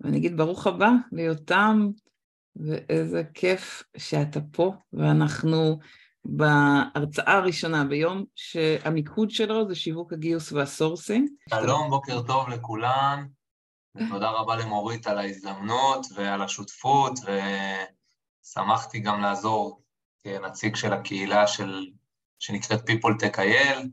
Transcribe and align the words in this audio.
ואני 0.00 0.16
אגיד 0.16 0.36
ברוך 0.36 0.66
הבא 0.66 0.90
ליותם, 1.12 1.88
ואיזה 2.56 3.22
כיף 3.34 3.82
שאתה 3.96 4.40
פה, 4.52 4.72
ואנחנו 4.92 5.78
בהרצאה 6.24 7.32
הראשונה 7.32 7.84
ביום 7.84 8.24
שהמיקוד 8.34 9.30
שלו 9.30 9.68
זה 9.68 9.74
שיווק 9.74 10.12
הגיוס 10.12 10.52
והסורסינג. 10.52 11.28
שלום, 11.50 11.90
בוקר 11.90 12.22
טוב 12.22 12.48
לכולם, 12.48 13.28
ותודה 13.94 14.30
רבה 14.30 14.56
למורית 14.56 15.06
על 15.06 15.18
ההזדמנות 15.18 16.06
ועל 16.14 16.42
השותפות, 16.42 17.12
ושמחתי 18.44 19.00
גם 19.00 19.20
לעזור 19.20 19.82
כנציג 20.22 20.76
של 20.76 20.92
הקהילה 20.92 21.46
של, 21.46 21.86
שנקראת 22.38 22.90
PeopleTech.il, 22.90 23.88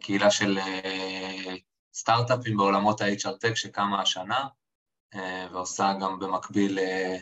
קהילה 0.00 0.30
של 0.30 0.58
אה, 0.58 1.54
סטארט-אפים 1.94 2.56
בעולמות 2.56 3.00
ה-HR 3.00 3.44
Tech 3.44 3.54
שקמה 3.54 4.02
השנה, 4.02 4.46
ועושה 5.52 5.92
גם 6.00 6.18
במקביל 6.18 6.78
אה, 6.78 7.16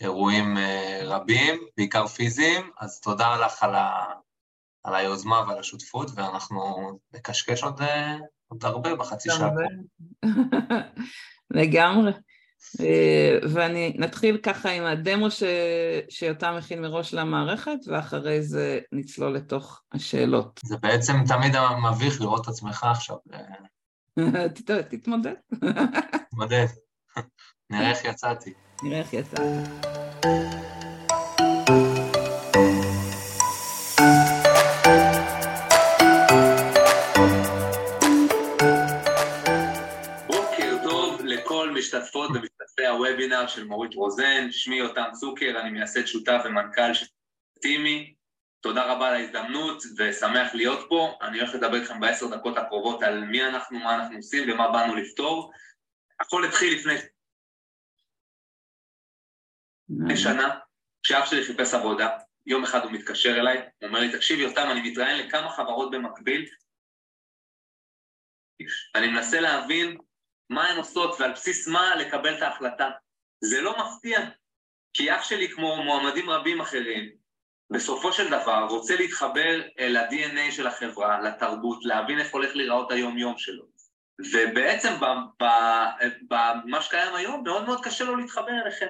אירועים 0.00 0.56
רבים, 1.04 1.54
בעיקר 1.76 2.06
פיזיים, 2.06 2.70
אז 2.78 3.00
תודה 3.00 3.36
לך 3.36 3.62
על, 3.62 3.74
ה, 3.74 4.04
על 4.84 4.94
היוזמה 4.94 5.44
ועל 5.48 5.58
השותפות, 5.58 6.10
ואנחנו 6.14 6.90
נקשקש 7.14 7.62
עוד, 7.62 7.80
עוד 8.48 8.64
הרבה 8.64 8.94
בחצי 8.94 9.28
שעה. 9.30 9.50
לגמרי. 11.50 12.12
אה, 12.80 13.38
ואני 13.50 13.94
נתחיל 13.98 14.36
ככה 14.36 14.70
עם 14.70 14.84
הדמו 14.84 15.30
ש... 15.30 15.42
שיותם 16.08 16.54
מכין 16.58 16.82
מראש 16.82 17.14
למערכת, 17.14 17.78
ואחרי 17.86 18.42
זה 18.42 18.78
נצלול 18.92 19.34
לתוך 19.34 19.82
השאלות. 19.92 20.60
זה 20.64 20.76
בעצם 20.76 21.12
תמיד 21.28 21.52
מביך 21.90 22.20
לראות 22.20 22.42
את 22.44 22.48
עצמך 22.48 22.84
עכשיו. 22.90 23.16
תתמודד. 24.90 25.34
תתמודד. 26.28 26.66
נראה 27.70 27.90
איך 27.90 28.04
יצאתי. 28.04 28.52
נראה 28.82 28.98
איך 28.98 29.12
יצאתי. 29.12 29.88
משתתפות 41.78 42.30
ומשתתפי 42.30 42.86
הוובינר 42.86 43.46
של 43.46 43.64
מורית 43.64 43.94
רוזן, 43.94 44.50
שמי 44.50 44.76
יותם 44.76 45.08
צוקר, 45.12 45.60
אני 45.60 45.70
מייסד 45.70 46.06
שותף 46.06 46.40
ומנכ"ל 46.44 46.94
של 46.94 47.06
טימי. 47.62 48.14
תודה 48.60 48.92
רבה 48.92 49.08
על 49.08 49.14
ההזדמנות 49.14 49.82
ושמח 49.98 50.54
להיות 50.54 50.86
פה. 50.88 51.14
אני 51.22 51.38
הולך 51.38 51.54
לדבר 51.54 51.74
איתכם 51.74 52.00
בעשר 52.00 52.26
דקות 52.26 52.58
הקרובות 52.58 53.02
על 53.02 53.24
מי 53.24 53.44
אנחנו, 53.44 53.78
מה 53.78 53.94
אנחנו 53.94 54.16
עושים 54.16 54.52
ומה 54.52 54.72
באנו 54.72 54.94
לפתור. 54.94 55.52
הכל 56.20 56.44
התחיל 56.44 56.74
לפני 56.74 56.94
שנה, 60.16 60.58
כשאח 61.02 61.30
שלי 61.30 61.44
חיפש 61.44 61.74
עבודה, 61.74 62.18
יום 62.46 62.64
אחד 62.64 62.84
הוא 62.84 62.92
מתקשר 62.92 63.40
אליי, 63.40 63.56
הוא 63.56 63.88
אומר 63.88 64.00
לי, 64.00 64.12
תקשיב 64.12 64.38
יותם, 64.38 64.68
אני 64.70 64.90
מתראיין 64.90 65.26
לכמה 65.26 65.50
חברות 65.50 65.90
במקביל, 65.90 66.48
אני 68.94 69.08
מנסה 69.08 69.40
להבין 69.40 69.98
מה 70.50 70.68
הן 70.68 70.76
עושות 70.76 71.20
ועל 71.20 71.32
בסיס 71.32 71.68
מה 71.68 71.96
לקבל 71.96 72.36
את 72.36 72.42
ההחלטה. 72.42 72.90
זה 73.40 73.60
לא 73.60 73.76
מפתיע, 73.78 74.18
כי 74.92 75.14
אח 75.14 75.22
שלי, 75.22 75.48
כמו 75.48 75.84
מועמדים 75.84 76.30
רבים 76.30 76.60
אחרים, 76.60 77.10
בסופו 77.70 78.12
של 78.12 78.28
דבר 78.28 78.66
רוצה 78.70 78.96
להתחבר 78.96 79.60
אל 79.78 79.96
ה-DNA 79.96 80.52
של 80.52 80.66
החברה, 80.66 81.20
לתרבות, 81.20 81.84
להבין 81.84 82.20
איך 82.20 82.32
הולך 82.32 82.56
להיראות 82.56 82.90
היום-יום 82.90 83.38
שלו. 83.38 83.64
ובעצם 84.32 84.92
במה 86.28 86.82
שקיים 86.82 87.14
היום, 87.14 87.44
מאוד 87.44 87.64
מאוד 87.64 87.84
קשה 87.84 88.04
לו 88.04 88.16
להתחבר 88.16 88.52
אליכם. 88.64 88.86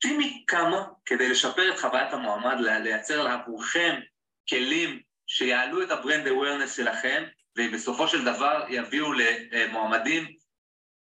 Team.me 0.00 0.44
קמה 0.46 0.86
כדי 1.06 1.28
לשפר 1.28 1.74
את 1.74 1.78
חוויית 1.78 2.12
המועמד, 2.12 2.60
לייצר 2.60 3.28
עבורכם 3.28 4.00
כלים 4.48 5.02
שיעלו 5.26 5.82
את 5.82 5.90
ה 5.90 5.96
brand 5.96 6.26
awareness 6.28 6.76
שלכם, 6.76 7.24
ובסופו 7.58 8.08
של 8.08 8.24
דבר 8.24 8.66
יביאו 8.68 9.12
למועמדים 9.50 10.36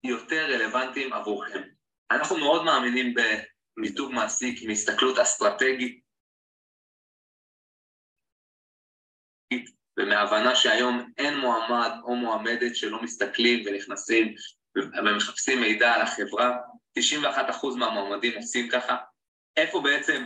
יותר 0.05 0.47
רלוונטיים 0.50 1.12
עבורכם. 1.12 1.62
אנחנו 2.10 2.38
מאוד 2.38 2.65
מאמינים 2.65 3.15
במיתוג 3.15 4.12
מעסיק 4.12 4.62
עם 4.62 4.71
הסתכלות 4.71 5.19
אסטרטגית 5.19 6.05
ומהבנה 9.99 10.56
שהיום 10.56 11.12
אין 11.19 11.38
מועמד 11.38 11.91
או 12.03 12.16
מועמדת 12.16 12.76
שלא 12.76 13.03
מסתכלים 13.03 13.66
ונכנסים 13.66 14.34
ומחפשים 14.76 15.61
מידע 15.61 15.94
על 15.94 16.03
החברה. 16.03 16.56
91% 16.99 17.77
מהמועמדים 17.77 18.32
עושים 18.37 18.69
ככה. 18.69 18.97
איפה 19.56 19.81
בעצם, 19.81 20.25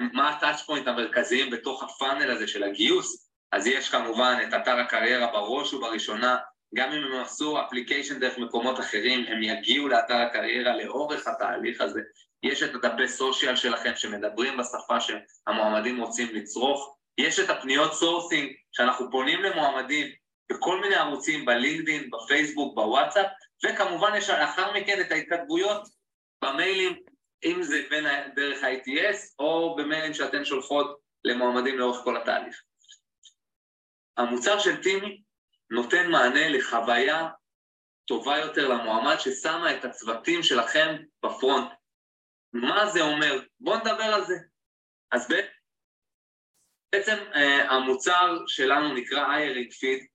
מה 0.00 0.30
הטאצ' 0.30 0.62
פוינט 0.62 0.88
המרכזיים 0.88 1.50
בתוך 1.50 1.82
הפאנל 1.82 2.30
הזה 2.30 2.48
של 2.48 2.62
הגיוס? 2.62 3.30
אז 3.52 3.66
יש 3.66 3.88
כמובן 3.88 4.38
את 4.48 4.54
אתר 4.54 4.78
הקריירה 4.78 5.32
בראש 5.32 5.74
ובראשונה, 5.74 6.36
גם 6.74 6.92
אם 6.92 7.02
הם 7.02 7.20
עשו 7.20 7.60
application 7.60 8.20
דרך 8.20 8.38
מקומות 8.38 8.80
אחרים, 8.80 9.24
הם 9.28 9.42
יגיעו 9.42 9.88
לאתר 9.88 10.16
הקריירה 10.16 10.76
לאורך 10.76 11.26
התהליך 11.26 11.80
הזה. 11.80 12.00
יש 12.42 12.62
את 12.62 12.74
הדפי 12.74 13.08
social 13.08 13.56
שלכם 13.56 13.92
שמדברים 13.96 14.56
בשפה 14.56 14.96
שהמועמדים 15.00 16.00
רוצים 16.00 16.34
לצרוך. 16.34 16.96
יש 17.18 17.38
את 17.38 17.50
הפניות 17.50 17.94
sourcing 17.94 18.52
שאנחנו 18.72 19.10
פונים 19.10 19.42
למועמדים 19.42 20.06
בכל 20.52 20.80
מיני 20.80 20.94
ערוצים, 20.94 21.44
בלינקדאין, 21.44 22.10
בפייסבוק, 22.10 22.74
בוואטסאפ, 22.74 23.26
וכמובן 23.64 24.12
יש 24.16 24.30
לאחר 24.30 24.72
מכן 24.72 25.00
את 25.00 25.12
ההתכתבויות 25.12 25.88
במיילים, 26.44 27.02
אם 27.44 27.62
זה 27.62 27.86
בין 27.90 28.04
דרך 28.34 28.64
ה- 28.64 28.92
ATS 28.92 29.34
או 29.38 29.76
במיילים 29.76 30.14
שאתן 30.14 30.44
שולחות 30.44 31.00
למועמדים 31.24 31.78
לאורך 31.78 32.04
כל 32.04 32.16
התהליך. 32.16 32.62
המוצר 34.16 34.58
של 34.58 34.82
טימי 34.82 35.22
נותן 35.70 36.10
מענה 36.10 36.48
לחוויה 36.48 37.28
טובה 38.06 38.38
יותר 38.38 38.68
למועמד 38.68 39.16
ששמה 39.18 39.76
את 39.76 39.84
הצוותים 39.84 40.42
שלכם 40.42 40.96
בפרונט. 41.24 41.70
מה 42.52 42.86
זה 42.86 43.00
אומר? 43.00 43.42
בואו 43.60 43.78
נדבר 43.78 44.04
על 44.04 44.24
זה. 44.24 44.34
אז 45.12 45.28
בעצם 46.92 47.16
אה, 47.34 47.70
המוצר 47.70 48.38
שלנו 48.46 48.94
נקרא 48.94 49.26
iRig 49.26 49.72
Feed, 49.72 50.06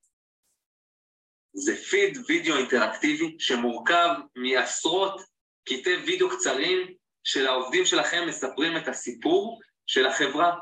זה 1.53 1.75
פיד 1.75 2.17
וידאו 2.27 2.57
אינטראקטיבי 2.57 3.35
שמורכב 3.39 4.09
מעשרות 4.35 5.21
קטעי 5.65 5.95
וידאו 5.95 6.29
קצרים 6.29 6.93
של 7.23 7.47
העובדים 7.47 7.85
שלכם 7.85 8.23
מספרים 8.27 8.77
את 8.77 8.87
הסיפור 8.87 9.59
של 9.85 10.05
החברה. 10.05 10.57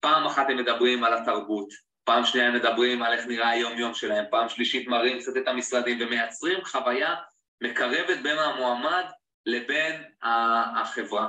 פעם 0.00 0.26
אחת 0.26 0.46
הם 0.50 0.56
מדברים 0.56 1.04
על 1.04 1.14
התרבות, 1.14 1.68
פעם 2.04 2.24
שנייה 2.24 2.48
הם 2.48 2.54
מדברים 2.54 3.02
על 3.02 3.12
איך 3.12 3.26
נראה 3.26 3.48
היום-יום 3.48 3.94
שלהם, 3.94 4.24
פעם 4.30 4.48
שלישית 4.48 4.88
מראים 4.88 5.18
קצת 5.18 5.36
את 5.36 5.48
המשרדים 5.48 5.98
ומייצרים 6.00 6.64
חוויה 6.64 7.14
מקרבת 7.60 8.18
בין 8.22 8.38
המועמד 8.38 9.04
לבין 9.46 10.02
החברה. 10.22 11.28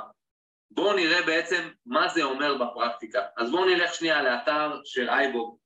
בואו 0.71 0.95
נראה 0.95 1.21
בעצם 1.21 1.69
מה 1.85 2.09
זה 2.09 2.23
אומר 2.23 2.57
בפרקטיקה. 2.57 3.21
אז 3.37 3.51
בואו 3.51 3.65
נלך 3.65 3.93
שנייה 3.93 4.23
לאתר 4.23 4.79
של 4.85 5.09
אייבוג. 5.09 5.57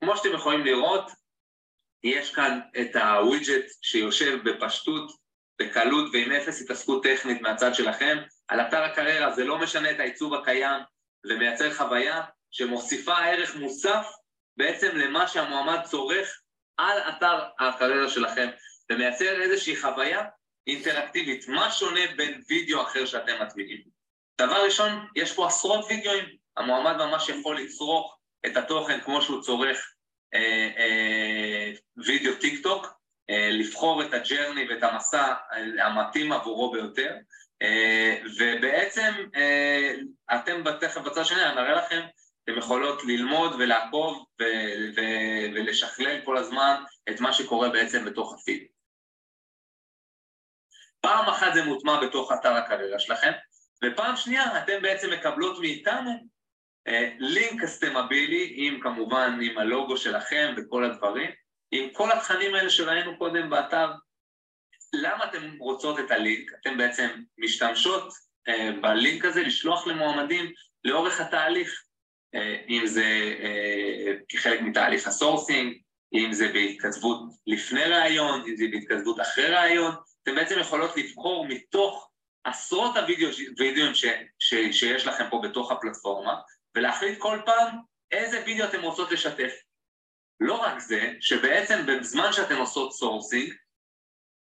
כמו 0.00 0.16
שאתם 0.16 0.34
יכולים 0.34 0.64
לראות, 0.64 1.10
יש 2.04 2.34
כאן 2.34 2.60
את 2.80 2.96
הווידג'ט 2.96 3.64
שיושב 3.82 4.38
בפשטות, 4.44 5.10
בקלות 5.58 6.10
ועם 6.12 6.32
אפס 6.32 6.62
התעסקות 6.62 7.02
טכנית 7.02 7.40
מהצד 7.42 7.74
שלכם. 7.74 8.18
על 8.48 8.60
אתר 8.60 8.82
הקריירה 8.82 9.32
זה 9.32 9.44
לא 9.44 9.58
משנה 9.58 9.90
את 9.90 10.00
העיצוב 10.00 10.34
הקיים 10.34 10.82
ומייצר 11.26 11.74
חוויה 11.74 12.22
שמוסיפה 12.50 13.16
ערך 13.16 13.56
מוסף 13.56 14.06
בעצם 14.56 14.96
למה 14.96 15.28
שהמועמד 15.28 15.78
צורך 15.84 16.40
על 16.76 16.98
אתר 17.08 17.44
הקריירה 17.58 18.08
שלכם, 18.08 18.48
ומייצר 18.92 19.42
איזושהי 19.42 19.76
חוויה 19.76 20.24
אינטראקטיבית. 20.66 21.48
מה 21.48 21.70
שונה 21.70 22.00
בין 22.16 22.42
וידאו 22.48 22.82
אחר 22.82 23.06
שאתם 23.06 23.42
מטמיעים? 23.42 23.82
דבר 24.40 24.64
ראשון, 24.64 25.06
יש 25.16 25.32
פה 25.32 25.46
עשרות 25.46 25.84
וידאוים, 25.88 26.24
המועמד 26.56 26.96
ממש 26.96 27.28
יכול 27.28 27.60
לצרוך 27.60 28.18
את 28.46 28.56
התוכן 28.56 29.00
כמו 29.00 29.22
שהוא 29.22 29.42
צורך 29.42 29.92
וידאו 31.96 32.34
טיק 32.40 32.62
טוק, 32.62 32.86
אה, 33.30 33.50
לבחור 33.50 34.02
את 34.02 34.14
ה 34.14 34.21
journey 34.21 34.66
ואת 34.68 34.82
המסע 34.82 35.34
המתאים 35.78 36.32
עבורו 36.32 36.72
ביותר, 36.72 37.16
אה, 37.62 38.22
ובעצם 38.38 39.12
אה, 39.36 39.94
אתם 40.34 40.62
תכף 40.80 41.00
בצד 41.00 41.20
השני, 41.20 41.44
אני 41.44 41.60
אראה 41.60 41.72
לכם 41.72 42.00
אתם 42.44 42.58
יכולות 42.58 43.04
ללמוד 43.04 43.54
ולעקוב 43.54 44.26
ולשכלל 45.54 46.20
כל 46.24 46.36
הזמן 46.36 46.82
את 47.10 47.20
מה 47.20 47.32
שקורה 47.32 47.68
בעצם 47.68 48.04
בתוך 48.04 48.34
הפיד. 48.34 48.66
פעם 51.00 51.28
אחת 51.28 51.54
זה 51.54 51.64
מוטמע 51.64 52.00
בתוך 52.00 52.32
אתר 52.32 52.52
הקריירה 52.52 52.98
שלכם, 52.98 53.32
ופעם 53.84 54.16
שנייה 54.16 54.62
אתם 54.62 54.82
בעצם 54.82 55.10
מקבלות 55.10 55.60
מאיתנו 55.60 56.10
אה, 56.10 56.35
לינק 57.18 57.62
קסטמבילי, 57.62 58.52
עם 58.56 58.80
כמובן 58.80 59.38
עם 59.42 59.58
הלוגו 59.58 59.96
שלכם 59.96 60.54
וכל 60.56 60.84
הדברים, 60.84 61.30
עם 61.70 61.88
כל 61.92 62.12
התכנים 62.12 62.54
האלה 62.54 62.70
שראינו 62.70 63.18
קודם 63.18 63.50
באתר. 63.50 63.92
למה 64.92 65.24
אתן 65.24 65.56
רוצות 65.58 65.98
את 65.98 66.10
הלינק? 66.10 66.50
אתן 66.60 66.76
בעצם 66.76 67.08
משתמשות 67.38 68.12
אה, 68.48 68.70
בלינק 68.82 69.24
הזה 69.24 69.42
לשלוח 69.42 69.86
למועמדים 69.86 70.52
לאורך 70.84 71.20
התהליך, 71.20 71.84
אה, 72.34 72.56
אם 72.68 72.86
זה 72.86 73.34
אה, 73.42 74.12
כחלק 74.28 74.60
מתהליך 74.60 75.06
ה 75.06 75.13
sourcing, 75.13 75.76
אם 76.14 76.32
זה 76.32 76.52
בהתכתבות 76.52 77.20
לפני 77.46 77.84
ראיון, 77.84 78.42
אם 78.48 78.56
זה 78.56 78.64
בהתכתבות 78.70 79.20
אחרי 79.20 79.48
ראיון, 79.48 79.94
אתן 80.22 80.34
בעצם 80.34 80.58
יכולות 80.58 80.96
לבחור 80.96 81.46
מתוך 81.48 82.10
עשרות 82.44 82.96
הווידאוים 82.96 83.94
ש, 83.94 84.04
ש, 84.38 84.54
שיש 84.72 85.06
לכם 85.06 85.24
פה 85.30 85.40
בתוך 85.44 85.72
הפלטפורמה, 85.72 86.34
ולהחליט 86.76 87.18
כל 87.18 87.38
פעם 87.46 87.78
איזה 88.12 88.42
וידאו 88.46 88.68
אתן 88.68 88.80
רוצות 88.80 89.12
לשתף. 89.12 89.52
לא 90.40 90.54
רק 90.54 90.78
זה, 90.78 91.12
שבעצם 91.20 91.86
בזמן 91.86 92.32
שאתן 92.32 92.56
עושות 92.56 92.92
sourcing, 92.92 93.54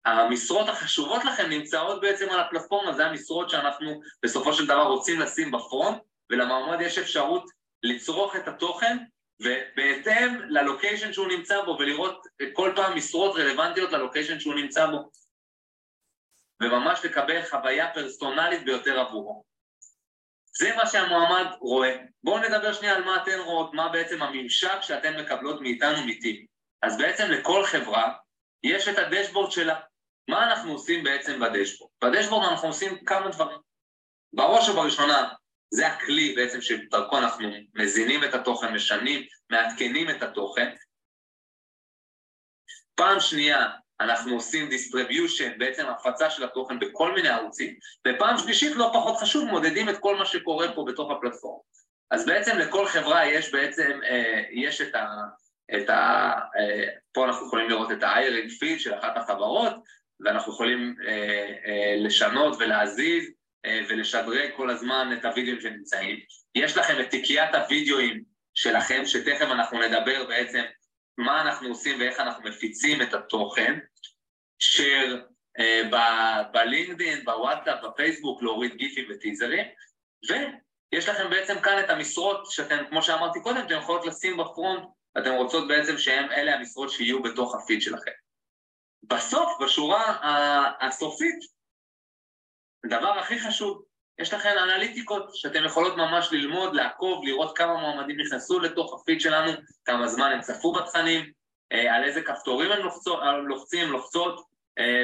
המשרות 0.06 0.70
החשובות 0.70 1.26
לכם 1.26 1.50
נמצאות 1.50 2.02
בעצם 2.02 2.30
על 2.30 2.40
הפלטפורמה, 2.40 2.94
זה 2.94 3.06
המשרות 3.06 3.50
שאנחנו 3.50 4.02
בסופו 4.24 4.54
של 4.54 4.66
דבר 4.66 4.84
רוצים 4.84 5.20
לשים 5.20 5.52
ב 5.52 5.58
front, 5.58 5.98
ולמועמד 6.30 6.82
יש 6.82 6.98
אפשרות 6.98 7.46
לצרוך 7.84 8.36
את 8.36 8.48
התוכן, 8.48 8.98
ובהתאם 9.40 10.40
ל 10.50 10.57
location 10.57 11.14
שהוא 11.14 11.28
נמצא 11.28 11.62
בו, 11.62 11.78
ולראות 11.80 12.28
כל 12.54 12.74
פעם 12.76 12.96
משרות 12.96 13.36
רלוונטיות 13.36 13.92
ל 13.92 13.97
location 13.97 14.40
שהוא 14.40 14.56
נמצא 14.56 14.86
בו, 14.86 15.10
וממש 16.64 17.06
לקבל 17.06 17.42
חוויה 17.46 17.94
פרסונלית 17.94 18.66
ביותר 18.66 19.00
עבורו. 19.00 19.53
זה 20.58 20.76
מה 20.76 20.88
שהמועמד 20.88 21.46
רואה. 21.60 21.96
בואו 22.24 22.40
נדבר 22.40 22.74
שנייה 22.74 22.96
על 22.96 23.04
מה 23.04 23.24
אתן 23.24 23.40
רואות, 23.40 23.74
מה 23.74 23.90
בעצם 23.90 24.24
הממשק 24.24 24.82
שאתן 24.82 25.20
מקבלות 25.20 25.62
מאיתנו 25.62 26.06
מטים. 26.06 26.46
אז 26.82 26.98
בעצם 26.98 27.24
לכל 27.32 27.66
חברה 27.66 28.14
יש 28.64 28.88
את 28.88 28.98
הדשבורד 28.98 29.52
שלה. 29.52 29.80
מה 30.30 30.52
אנחנו 30.52 30.72
עושים 30.72 31.04
בעצם 31.04 31.40
בדשבורד? 31.40 31.92
בדשבורד 32.04 32.48
אנחנו 32.50 32.68
עושים 32.68 33.06
כמה 33.06 33.30
דברים. 33.30 33.58
בראש 34.34 34.70
ובראשונה, 34.70 35.34
זה 35.74 35.88
הכלי 35.88 36.36
בעצם 36.36 36.62
שדרכו 36.62 37.18
אנחנו 37.18 37.50
מזינים 37.74 38.24
את 38.24 38.34
התוכן, 38.34 38.74
משנים, 38.74 39.28
מעדכנים 39.50 40.10
את 40.10 40.24
התוכן. 40.24 40.76
פעם 42.96 43.20
שנייה, 43.20 43.70
אנחנו 44.04 44.34
עושים 44.34 44.70
distribution, 44.70 45.58
בעצם 45.58 45.86
הפצה 45.86 46.30
של 46.30 46.44
התוכן 46.44 46.80
בכל 46.80 47.14
מיני 47.16 47.30
ערוצים, 47.30 47.76
ופעם 48.08 48.38
שלישית, 48.38 48.76
לא 48.76 48.90
פחות 48.94 49.18
חשוב, 49.18 49.46
מודדים 49.46 49.90
את 49.90 49.98
כל 49.98 50.16
מה 50.16 50.26
שקורה 50.26 50.74
פה 50.76 50.86
בתוך 50.88 51.12
הפלטפורמה. 51.12 51.60
אז 52.12 52.26
בעצם 52.26 52.58
לכל 52.58 52.86
חברה 52.86 53.26
יש 53.26 53.54
בעצם, 53.54 54.00
אה, 54.04 54.44
יש 54.52 54.82
את 54.82 54.96
ה... 54.96 55.08
את 55.76 55.90
ה 55.90 56.32
אה, 56.60 56.86
פה 57.14 57.26
אנחנו 57.26 57.48
יכולים 57.48 57.70
לראות 57.70 57.92
את 57.92 58.04
ה-hiring 58.04 58.50
feed 58.50 58.80
של 58.80 58.94
אחת 58.94 59.18
החברות, 59.18 59.74
ואנחנו 60.20 60.54
יכולים 60.54 60.96
אה, 61.08 61.96
לשנות 61.98 62.56
ולהזיז 62.60 63.32
ולשדרג 63.90 64.50
כל 64.56 64.70
הזמן 64.70 65.18
את 65.18 65.26
הוידאוים 65.26 65.62
שנמצאים. 65.62 66.20
יש 66.56 66.78
לכם 66.78 67.02
את 67.02 67.10
תיקיית 67.10 67.56
הוידאוים 67.56 68.24
שלכם, 68.54 69.02
שתכף 69.06 69.46
אנחנו 69.46 69.80
נדבר 69.80 70.26
בעצם 70.28 70.64
מה 71.18 71.42
אנחנו 71.42 71.70
עושים 71.70 72.00
ואיך 72.00 72.20
אנחנו 72.20 72.44
מפיצים 72.44 73.02
את 73.02 73.14
התוכן, 73.14 73.80
share 74.64 75.34
אה, 75.60 76.44
בלינקדאין, 76.52 77.26
בוואטסאפ, 77.26 77.84
בפייסבוק, 77.84 78.44
להוריד 78.44 78.76
גיפים 78.76 79.06
וטיזרים, 79.10 79.68
ויש 80.30 81.10
לכם 81.10 81.30
בעצם 81.30 81.60
כאן 81.60 81.80
את 81.80 81.90
המשרות 81.90 82.52
שאתם, 82.52 82.78
כמו 82.90 83.02
שאמרתי 83.02 83.42
קודם, 83.42 83.66
אתם 83.66 83.78
יכולות 83.78 84.06
לשים 84.06 84.38
בפרונט, 84.38 84.84
ואתם 85.16 85.34
רוצות 85.34 85.68
בעצם 85.68 85.98
שהם 85.98 86.32
אלה 86.32 86.56
המשרות 86.56 86.90
שיהיו 86.90 87.24
בתוך 87.24 87.56
הפיד 87.56 87.82
שלכם. 87.82 88.12
בסוף, 89.04 89.50
בשורה 89.62 90.18
הסופית, 90.82 91.40
הדבר 92.86 93.20
הכי 93.20 93.40
חשוב, 93.40 93.84
יש 94.20 94.34
לכם 94.34 94.50
אנליטיקות 94.64 95.36
שאתם 95.36 95.66
יכולות 95.66 95.98
ממש 95.98 96.30
ללמוד, 96.32 96.76
לעקוב, 96.76 97.26
לראות 97.26 97.58
כמה 97.58 97.78
מועמדים 97.78 98.20
נכנסו 98.20 98.60
לתוך 98.60 99.02
הפיד 99.02 99.22
שלנו, 99.22 99.52
כמה 99.86 100.08
זמן 100.08 100.32
הם 100.32 100.42
צפו 100.42 100.74
בתכנים, 100.74 101.32
אה, 101.72 101.96
על 101.96 102.04
איזה 102.04 102.22
כפתורים 102.22 102.72
הם 102.72 102.80
לוחצים, 103.48 103.92
לוחצות, 103.92 104.40
אה, 104.40 104.53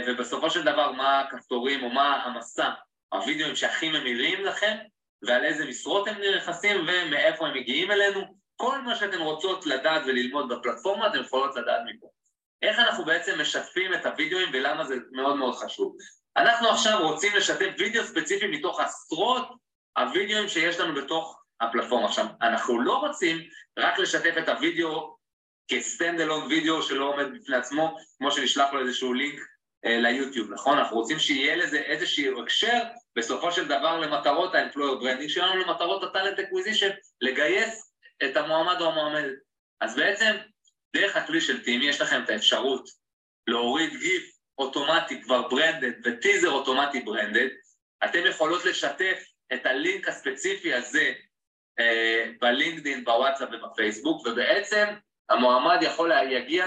ובסופו 0.08 0.50
של 0.50 0.64
דבר 0.64 0.92
מה 0.92 1.20
הכפתורים 1.20 1.84
או 1.84 1.90
מה 1.90 2.24
המסע, 2.24 2.70
הווידאוים 3.14 3.56
שהכי 3.56 3.90
ממירים 3.90 4.46
לכם, 4.46 4.76
ועל 5.22 5.46
איזה 5.46 5.66
משרות 5.66 6.08
הם 6.08 6.16
נכנסים 6.38 6.78
ומאיפה 6.88 7.48
הם 7.48 7.54
מגיעים 7.58 7.92
אלינו. 7.92 8.40
כל 8.56 8.82
מה 8.82 8.96
שאתן 8.96 9.20
רוצות 9.20 9.66
לדעת 9.66 10.02
וללמוד 10.06 10.54
בפלטפורמה, 10.54 11.08
אתן 11.08 11.20
יכולות 11.20 11.56
לדעת 11.56 11.82
מפה. 11.86 12.08
איך 12.62 12.80
אנחנו 12.80 13.06
בעצם 13.06 13.42
משתפים 13.42 13.94
את 13.94 14.06
הווידאוים 14.06 14.50
ולמה 14.54 14.86
זה 14.86 14.96
מאוד 15.12 15.36
מאוד 15.36 15.56
חשוב. 15.56 15.96
אנחנו 16.38 16.70
עכשיו 16.70 17.08
רוצים 17.08 17.36
לשתף 17.36 17.70
וידאו 17.78 18.04
ספציפי 18.04 18.48
מתוך 18.48 18.80
עשרות 18.80 19.48
הווידאוים 19.98 20.48
שיש 20.48 20.80
לנו 20.80 20.96
בתוך 20.96 21.42
הפלטפורמה. 21.62 22.08
עכשיו, 22.08 22.26
אנחנו 22.42 22.82
לא 22.82 22.98
רוצים 22.98 23.38
רק 23.80 24.00
לשתף 24.00 24.34
את 24.38 24.50
הווידאו 24.50 25.18
כ 25.68 26.22
stand-alone 26.22 26.48
וידאו 26.48 26.82
שלא 26.82 27.14
עומד 27.14 27.26
בפני 27.34 27.56
עצמו, 27.56 27.98
כמו 28.18 28.32
שנשלח 28.32 28.74
לו 28.74 28.80
איזשהו 28.80 29.14
לינק 29.14 29.40
אה, 29.40 29.46
ל 29.84 29.92
YouTube, 29.92 30.54
נכון? 30.54 30.78
אנחנו 30.78 30.98
רוצים 30.98 31.20
שיהיה 31.20 31.56
לזה 31.56 31.78
איזשהו 31.78 32.44
הקשר 32.44 32.84
בסופו 33.16 33.52
של 33.52 33.68
דבר 33.68 34.00
למטרות 34.00 34.56
ה-employer 34.56 35.02
branding 35.02 35.30
שלנו, 35.30 35.58
למטרות 35.58 36.04
ה-talent 36.04 36.40
acquisition, 36.40 36.92
לגייס 37.22 37.94
את 38.24 38.38
המועמד 38.38 38.82
או 38.82 38.92
המועמדת. 38.92 39.38
אז 39.82 39.96
בעצם 39.96 40.36
דרך 40.96 41.16
הכלי 41.16 41.42
של 41.42 41.64
Team.me 41.64 41.82
יש 41.82 42.02
לכם 42.02 42.24
את 42.24 42.30
האפשרות 42.30 42.90
להוריד 43.48 43.90
גיף 44.00 44.40
אוטומטי 44.58 45.22
כבר 45.22 45.48
branded 45.48 45.92
וטיזר 46.06 46.50
אוטומטי 46.50 47.02
branded, 47.02 47.48
אתם 48.04 48.20
יכולות 48.26 48.66
לשתף 48.66 49.24
את 49.54 49.66
הלינק 49.66 50.08
הספציפי 50.08 50.74
הזה 50.74 51.14
אה, 51.80 52.26
בלינקדאין, 52.42 53.04
בוואטסאפ 53.04 53.50
ובפייסבוק, 53.52 54.28
ובעצם 54.28 54.86
המועמד 55.30 55.78
יכול 55.82 56.10
להגיע 56.10 56.66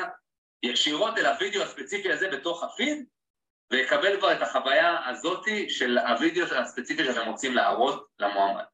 ישירות 0.62 1.18
אל 1.18 1.26
הוידאו 1.26 1.62
הספציפי 1.62 2.12
הזה 2.12 2.28
בתוך 2.28 2.64
הפיד, 2.64 3.04
ויקבל 3.70 4.16
כבר 4.18 4.32
את 4.32 4.42
החוויה 4.42 5.08
הזאתי 5.08 5.70
של 5.70 5.98
הוידאו 5.98 6.44
הספציפי 6.44 7.04
שאתם 7.04 7.30
רוצים 7.30 7.54
להראות 7.54 8.06
למועמד. 8.18 8.64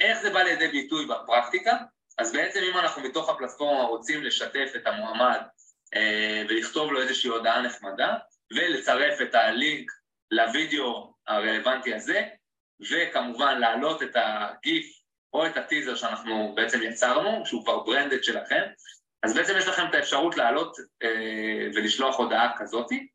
איך 0.00 0.18
זה 0.22 0.30
בא 0.30 0.42
לידי 0.42 0.68
ביטוי 0.68 1.06
בפרקטיקה? 1.06 1.76
אז 2.18 2.32
בעצם 2.32 2.60
אם 2.72 2.78
אנחנו 2.78 3.02
מתוך 3.02 3.28
הפלטפורמה 3.28 3.82
רוצים 3.82 4.22
לשתף 4.22 4.72
את 4.76 4.86
המועמד 4.86 5.40
אה, 5.94 6.42
ולכתוב 6.48 6.92
לו 6.92 7.02
איזושהי 7.02 7.30
הודעה 7.30 7.62
נחמדה, 7.62 8.16
ולצרף 8.50 9.20
את 9.20 9.34
הלינק 9.34 9.90
לוידאו 10.30 11.14
הרלוונטי 11.26 11.94
הזה, 11.94 12.22
וכמובן 12.90 13.58
להעלות 13.58 14.02
את 14.02 14.10
הגיף 14.14 15.00
או 15.32 15.46
את 15.46 15.56
הטיזר 15.56 15.94
שאנחנו 15.94 16.52
בעצם 16.56 16.82
יצרנו, 16.82 17.46
שהוא 17.46 17.64
כבר 17.64 17.80
ברנדד 17.80 18.24
שלכם, 18.24 18.62
אז 19.22 19.34
בעצם 19.34 19.52
יש 19.58 19.66
לכם 19.66 19.82
את 19.90 19.94
האפשרות 19.94 20.36
לעלות 20.36 20.76
אה, 21.02 21.66
ולשלוח 21.74 22.18
הודעה 22.18 22.58
כזאתי. 22.58 23.08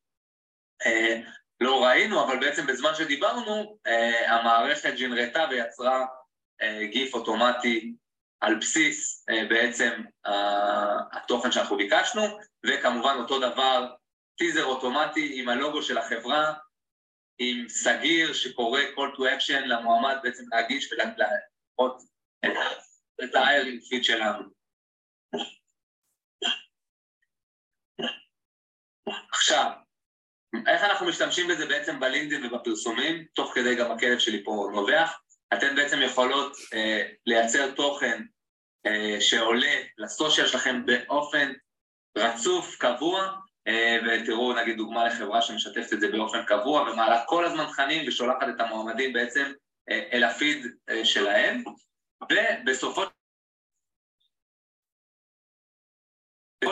אה, 0.86 1.22
לא 1.62 1.86
ראינו, 1.86 2.24
אבל 2.24 2.40
בעצם 2.40 2.68
בזמן 2.68 2.96
שדיברנו, 2.96 3.78
אה, 3.88 4.36
המערכת 4.36 4.94
ג'נרטה 5.00 5.48
ויצרה 5.50 6.06
אה, 6.62 6.86
גיף 6.92 7.14
אוטומטי 7.14 7.96
על 8.42 8.56
בסיס 8.56 9.26
אה, 9.30 9.46
בעצם 9.50 10.02
אה, 10.26 10.98
התוכן 11.12 11.52
שאנחנו 11.52 11.78
ביקשנו, 11.78 12.22
וכמובן 12.66 13.16
אותו 13.20 13.40
דבר, 13.40 13.94
טיזר 14.38 14.66
אוטומטי 14.66 15.42
עם 15.42 15.50
הלוגו 15.50 15.82
של 15.82 15.98
החברה, 15.98 16.54
עם 17.40 17.70
סגיר 17.70 18.34
שקורא 18.34 18.82
call 18.82 19.18
to 19.18 19.20
action 19.20 19.66
למועמד 19.66 20.16
בעצם 20.24 20.44
להגיש 20.52 20.94
ולראות 20.94 22.02
את 23.24 23.36
ה-hiring 23.36 23.80
feed 23.82 24.04
שלנו. 24.04 24.44
עכשיו, 29.32 29.72
איך 30.68 30.84
אנחנו 30.84 31.06
משתמשים 31.08 31.48
בזה 31.48 31.66
בעצם 31.66 32.00
בלינקדאין 32.00 32.46
ובפרסומים, 32.46 33.26
תוך 33.34 33.52
כדי 33.56 33.76
גם 33.76 33.92
הכלב 33.92 34.20
שלי 34.20 34.44
פה 34.44 34.70
נובח, 34.74 35.20
אתן 35.54 35.76
בעצם 35.76 36.02
יכולות 36.02 36.58
אה, 36.74 37.08
לייצר 37.26 37.72
תוכן 37.72 38.24
אה, 38.86 39.22
שעולה 39.22 39.76
ל 39.98 40.05
social 40.05 40.48
שלכם 40.48 40.86
באופן 40.86 41.54
רצוף, 42.18 42.76
קבוע, 42.76 43.36
אה, 43.68 43.98
ותראו 44.06 44.54
נגיד 44.54 44.78
דוגמה 44.78 45.08
לחברה 45.08 45.42
שמשתפת 45.42 45.94
את 45.94 46.00
זה 46.00 46.12
באופן 46.12 46.46
קבוע 46.46 46.82
ומעלה 46.82 47.24
כל 47.26 47.46
הזמן 47.46 47.66
תכנים 47.66 48.08
ושולחת 48.08 48.48
את 48.56 48.60
המועמדים 48.62 49.14
בעצם 49.14 49.52
אה, 49.90 50.10
אל 50.14 50.24
הפיד 50.24 50.66
אה, 50.90 51.06
שלהם, 51.06 51.64
ובסופו 52.32 53.02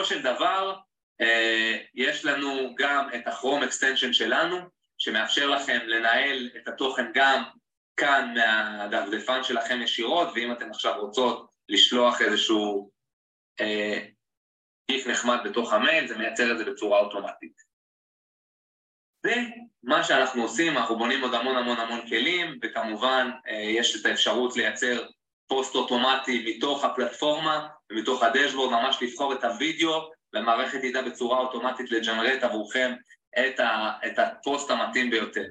של 0.04 0.22
דבר 0.22 0.76
יש 1.94 2.24
לנו 2.24 2.74
גם 2.78 3.08
את 3.14 3.26
ה 3.26 3.31
Chrome 3.31 3.62
extension 3.62 4.12
שלנו, 4.12 4.58
שמאפשר 4.98 5.46
לכם 5.46 5.78
לנהל 5.86 6.50
את 6.56 6.68
התוכן 6.68 7.06
גם 7.14 7.42
כאן 7.96 8.34
מהדפדפן 8.34 9.44
שלכם 9.44 9.82
ישירות, 9.82 10.28
ואם 10.34 10.52
אתן 10.52 10.70
עכשיו 10.70 11.00
רוצות 11.00 11.50
לשלוח 11.68 12.22
איזשהו 12.22 12.90
גיף 14.90 15.06
נחמד 15.06 15.38
בתוך 15.44 15.72
המייל, 15.72 16.06
זה 16.06 16.18
מייצר 16.18 16.52
את 16.52 16.58
זה 16.58 16.64
בצורה 16.64 17.00
אוטומטית. 17.00 17.74
ומה 19.26 20.04
שאנחנו 20.04 20.42
עושים, 20.42 20.76
אנחנו 20.76 20.98
בונים 20.98 21.22
עוד 21.22 21.34
המון 21.34 21.56
המון 21.56 21.80
המון 21.80 22.08
כלים, 22.08 22.58
וכמובן 22.62 23.30
יש 23.68 24.00
את 24.00 24.06
האפשרות 24.06 24.56
לייצר 24.56 25.06
פוסט 25.46 25.74
אוטומטי 25.74 26.56
מתוך 26.56 26.84
הפלטפורמה 26.84 27.68
ומתוך 27.90 28.22
הדשבורד, 28.22 28.72
ממש 28.72 29.02
לבחור 29.02 29.32
את 29.32 29.44
הוידאו, 29.44 30.10
והמערכת 30.34 30.84
ידע 30.84 31.02
בצורה 31.02 31.38
אוטומטית 31.38 31.90
לג'נרט 31.90 32.42
עבורכם 32.42 32.94
את, 33.38 33.60
ה, 33.60 33.92
את 34.06 34.18
הפוסט 34.18 34.70
המתאים 34.70 35.10
ביותר. 35.10 35.44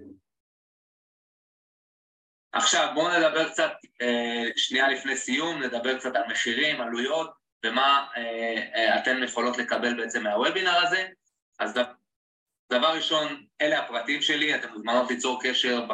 עכשיו 2.53 2.91
בואו 2.93 3.19
נדבר 3.19 3.49
קצת, 3.49 3.71
אה, 4.01 4.43
שנייה 4.55 4.87
לפני 4.87 5.15
סיום, 5.15 5.63
נדבר 5.63 5.99
קצת 5.99 6.15
על 6.15 6.23
מחירים, 6.29 6.81
עלויות, 6.81 7.31
ומה 7.65 8.07
אה, 8.17 8.63
אה, 8.75 8.99
אתן 8.99 9.23
יכולות 9.23 9.57
לקבל 9.57 9.93
בעצם 9.97 10.23
מהוובינר 10.23 10.75
הזה. 10.75 11.07
אז 11.59 11.79
דבר 12.71 12.95
ראשון, 12.95 13.45
אלה 13.61 13.79
הפרטים 13.79 14.21
שלי, 14.21 14.55
אתן 14.55 14.69
מוזמנות 14.69 15.11
ליצור 15.11 15.39
קשר 15.43 15.85
ב, 15.85 15.93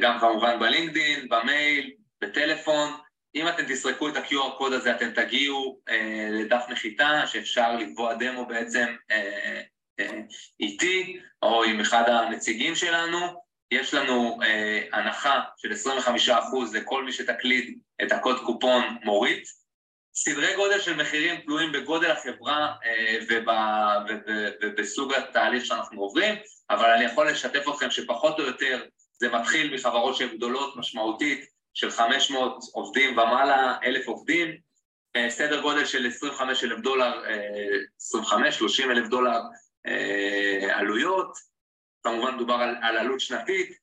גם 0.00 0.20
כמובן 0.20 0.60
בלינקדין, 0.60 1.28
במייל, 1.28 1.92
בטלפון. 2.20 2.90
אם 3.34 3.48
אתם 3.48 3.62
תסרקו 3.68 4.08
את 4.08 4.16
ה-QR 4.16 4.58
קוד 4.58 4.72
הזה, 4.72 4.96
אתם 4.96 5.10
תגיעו 5.10 5.80
אה, 5.88 6.28
לדף 6.30 6.64
נחיתה, 6.68 7.26
שאפשר 7.26 7.76
לקבוע 7.76 8.14
דמו 8.14 8.46
בעצם 8.46 8.86
אה, 9.10 9.62
אה, 10.00 10.20
איתי, 10.60 11.20
או 11.42 11.64
עם 11.64 11.80
אחד 11.80 12.08
הנציגים 12.08 12.74
שלנו. 12.74 13.42
יש 13.70 13.94
לנו 13.94 14.38
אה, 14.42 14.82
הנחה 14.92 15.40
של 15.56 15.72
25% 15.72 16.30
לכל 16.74 17.04
מי 17.04 17.12
שתקליד 17.12 17.78
את 18.02 18.12
הקוד 18.12 18.40
קופון 18.40 18.96
מוריד. 19.04 19.42
סדרי 20.14 20.56
גודל 20.56 20.80
של 20.80 20.96
מחירים 20.96 21.40
תלויים 21.40 21.72
בגודל 21.72 22.10
החברה 22.10 22.74
אה, 22.84 23.18
ובסוג 24.62 25.14
התהליך 25.14 25.66
שאנחנו 25.66 26.00
עוברים, 26.00 26.34
אבל 26.70 26.90
אני 26.90 27.04
יכול 27.04 27.30
לשתף 27.30 27.68
אתכם 27.68 27.90
שפחות 27.90 28.40
או 28.40 28.44
יותר 28.44 28.84
זה 29.12 29.28
מתחיל 29.28 29.74
מחברות 29.74 30.16
שהן 30.16 30.36
גדולות 30.36 30.76
משמעותית 30.76 31.51
של 31.74 31.90
500 31.90 32.64
עובדים 32.72 33.12
ומעלה, 33.12 33.76
אלף 33.84 34.08
עובדים, 34.08 34.56
אה, 35.16 35.30
סדר 35.30 35.60
גודל 35.60 35.84
של 35.84 36.06
25 36.06 36.64
אלף 36.64 36.80
דולר, 36.80 37.22
25-30 37.96 38.90
אלף 38.90 39.08
דולר 39.08 39.40
עלויות, 40.70 41.32
כמובן 42.02 42.34
מדובר 42.34 42.54
על, 42.54 42.76
על 42.82 42.96
עלות 42.96 43.20
שנתית, 43.20 43.82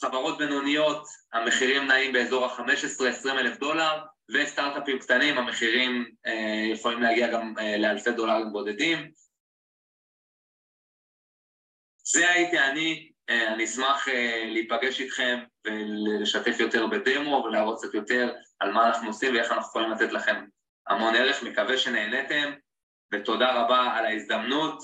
חברות 0.00 0.38
בינוניות, 0.38 1.06
המחירים 1.32 1.86
נעים 1.86 2.12
באזור 2.12 2.44
ה-15-20 2.44 3.30
אלף 3.30 3.58
דולר, 3.58 4.00
וסטארט-אפים 4.34 4.98
קטנים, 4.98 5.38
המחירים 5.38 6.14
אה, 6.26 6.66
יכולים 6.72 7.02
להגיע 7.02 7.32
גם 7.32 7.54
אה, 7.58 7.78
לאלפי 7.78 8.12
דולרים 8.12 8.52
בודדים. 8.52 9.10
זה 12.04 12.30
הייתי 12.30 12.58
אני, 12.58 13.10
אה, 13.12 13.19
אני 13.30 13.64
אשמח 13.64 14.08
אה, 14.08 14.44
להיפגש 14.46 15.00
איתכם 15.00 15.38
ולשתף 15.66 16.56
יותר 16.60 16.86
בדמו 16.86 17.42
ולהראות 17.46 17.78
קצת 17.78 17.94
יותר 17.94 18.32
על 18.60 18.72
מה 18.72 18.88
אנחנו 18.88 19.08
עושים 19.08 19.34
ואיך 19.34 19.52
אנחנו 19.52 19.68
יכולים 19.68 19.90
לתת 19.90 20.12
לכם 20.12 20.44
המון 20.88 21.14
ערך, 21.14 21.42
מקווה 21.42 21.78
שנהניתם, 21.78 22.50
ותודה 23.14 23.62
רבה 23.62 23.78
על 23.78 24.06
ההזדמנות, 24.06 24.82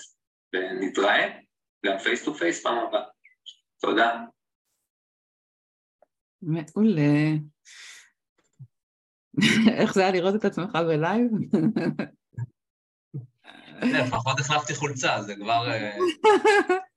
ונתראה. 0.55 1.39
גם 1.87 1.99
face 1.99 2.25
to 2.25 2.35
face 2.35 2.63
פעם 2.63 2.79
הבאה. 2.79 3.03
תודה. 3.81 4.19
מעולה. 6.43 7.03
איך 9.81 9.95
זה 9.95 10.01
היה 10.01 10.11
לראות 10.11 10.35
את 10.35 10.45
עצמך 10.45 10.71
בלייב? 10.75 11.31
לפחות 14.07 14.41
החלפתי 14.41 14.75
חולצה, 14.75 15.23
זה 15.23 15.35
כבר... 15.37 15.67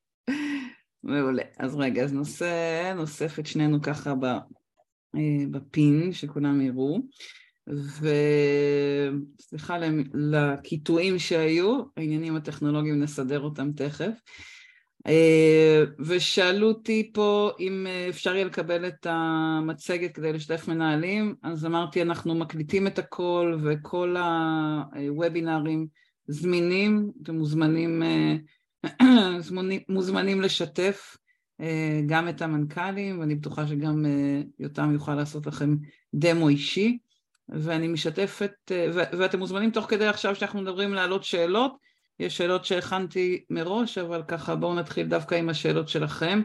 אה, 1.09 1.21
מעולה. 1.21 1.43
אז 1.59 1.75
רגע, 1.75 2.03
אז 2.03 2.13
נושא, 2.13 2.93
נוסף 2.95 3.39
את 3.39 3.45
שנינו 3.45 3.81
ככה 3.81 4.13
אה, 5.15 5.45
בפין, 5.51 6.13
שכולם 6.13 6.61
יראו. 6.61 6.99
וסליחה 9.37 9.77
לקיטועים 10.13 11.19
שהיו, 11.19 11.81
העניינים 11.97 12.35
הטכנולוגיים 12.35 12.99
נסדר 12.99 13.39
אותם 13.39 13.71
תכף. 13.71 14.11
אה, 15.07 15.83
ושאלו 15.99 16.67
אותי 16.67 17.11
פה 17.13 17.51
אם 17.59 17.87
אפשר 18.09 18.35
יהיה 18.35 18.45
לקבל 18.45 18.87
את 18.87 19.07
המצגת 19.09 20.15
כדי 20.15 20.33
לשתף 20.33 20.67
מנהלים, 20.67 21.35
אז 21.43 21.65
אמרתי 21.65 22.01
אנחנו 22.01 22.35
מקליטים 22.35 22.87
את 22.87 22.99
הכל 22.99 23.57
וכל 23.63 24.15
הוובינרים 24.95 25.87
זמינים, 26.27 27.11
אתם 27.23 27.35
מוזמנים, 27.35 28.03
אה, 28.03 28.35
מוזמנים 29.89 30.41
לשתף 30.41 31.17
אה, 31.61 32.01
גם 32.05 32.29
את 32.29 32.41
המנכ"לים, 32.41 33.19
ואני 33.19 33.35
בטוחה 33.35 33.67
שגם 33.67 34.05
יותם 34.59 34.93
יוכל 34.93 35.15
לעשות 35.15 35.47
לכם 35.47 35.75
דמו 36.13 36.49
אישי, 36.49 36.97
ואני 37.49 37.87
משתפת, 37.87 38.51
ואתם 38.93 39.39
מוזמנים 39.39 39.71
תוך 39.71 39.85
כדי 39.85 40.07
עכשיו 40.07 40.35
שאנחנו 40.35 40.61
מדברים 40.61 40.93
להעלות 40.93 41.23
שאלות, 41.23 41.77
יש 42.19 42.37
שאלות 42.37 42.65
שהכנתי 42.65 43.45
מראש, 43.49 43.97
אבל 43.97 44.23
ככה 44.27 44.55
בואו 44.55 44.75
נתחיל 44.75 45.07
דווקא 45.07 45.35
עם 45.35 45.49
השאלות 45.49 45.89
שלכם. 45.89 46.41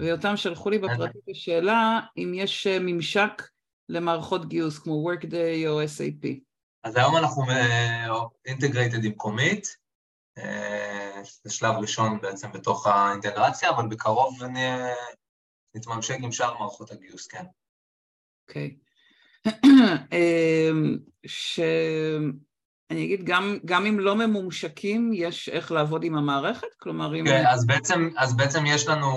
ויותם 0.00 0.36
שלחו 0.36 0.70
לי 0.70 0.78
בפרטית 0.78 1.22
השאלה 1.30 2.00
אם 2.16 2.32
יש 2.34 2.66
אה, 2.66 2.78
ממשק 2.80 3.42
למערכות 3.88 4.48
גיוס 4.48 4.78
כמו 4.78 5.10
Workday 5.10 5.68
או 5.68 5.82
SAP. 5.82 6.26
אז 6.84 6.96
היום 6.96 7.16
אנחנו 7.16 7.42
אינטגרייטד 8.46 9.02
אה, 9.02 9.06
עם 9.06 9.12
קומית, 9.12 9.66
אה, 9.66 9.72
זה 11.42 11.50
שלב 11.50 11.74
ראשון 11.76 12.20
בעצם 12.20 12.52
בתוך 12.52 12.86
האינטגרציה, 12.86 13.70
אבל 13.70 13.88
בקרוב 13.88 14.38
נתממשק 15.74 16.16
עם 16.20 16.32
שאר 16.32 16.58
מערכות 16.58 16.90
הגיוס, 16.90 17.26
כן. 17.26 17.44
אוקיי. 18.48 18.76
ש... 21.26 21.60
אני 22.90 23.04
אגיד, 23.04 23.24
גם, 23.24 23.58
גם 23.64 23.86
אם 23.86 24.00
לא 24.00 24.16
ממומשקים, 24.16 25.10
יש 25.14 25.48
איך 25.48 25.72
לעבוד 25.72 26.04
עם 26.04 26.16
המערכת? 26.16 26.74
כלומר, 26.80 27.16
אם... 27.16 27.24
כן, 27.26 27.44
אז 27.46 27.66
בעצם, 27.66 28.08
אז 28.16 28.36
בעצם 28.36 28.66
יש 28.66 28.88
לנו, 28.88 29.10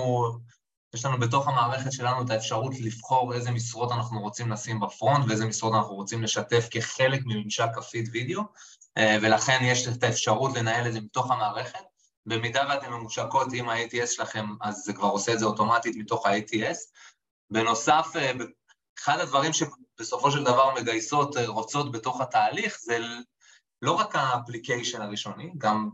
יש 0.94 1.04
לנו 1.04 1.18
בתוך 1.18 1.48
המערכת 1.48 1.92
שלנו 1.92 2.22
את 2.22 2.30
האפשרות 2.30 2.72
לבחור 2.80 3.34
איזה 3.34 3.50
משרות 3.50 3.92
אנחנו 3.92 4.20
רוצים 4.20 4.52
לשים 4.52 4.80
בפרונט 4.80 5.24
ואיזה 5.28 5.46
משרות 5.46 5.74
אנחנו 5.74 5.94
רוצים 5.94 6.22
לשתף 6.22 6.68
כחלק 6.70 7.20
מממשק 7.24 7.68
הפיד 7.76 8.08
וידאו, 8.12 8.42
אה, 8.98 9.16
ולכן 9.22 9.58
יש 9.62 9.88
את 9.88 10.02
האפשרות 10.02 10.56
לנהל 10.56 10.86
את 10.86 10.92
זה 10.92 11.00
מתוך 11.00 11.30
המערכת. 11.30 11.84
במידה 12.26 12.62
ואתן 12.68 12.92
ממושקות 12.92 13.48
עם 13.52 13.68
ה-ATS 13.68 14.06
שלכם, 14.06 14.46
אז 14.60 14.82
זה 14.84 14.92
כבר 14.92 15.08
עושה 15.08 15.32
את 15.32 15.38
זה 15.38 15.44
אוטומטית 15.44 15.96
מתוך 15.96 16.26
ה-ATS. 16.26 16.76
בנוסף, 17.50 18.06
אה, 18.16 18.32
אחד 18.98 19.20
הדברים 19.20 19.52
שבסופו 19.52 20.30
של 20.30 20.44
דבר 20.44 20.74
מגייסות 20.74 21.36
אה, 21.36 21.46
רוצות 21.46 21.92
בתוך 21.92 22.20
התהליך 22.20 22.78
זה 22.80 22.98
לא 23.82 23.92
רק 23.92 24.16
ה 24.16 24.23
application 24.23 25.02
הראשוני, 25.02 25.52
גם 25.58 25.90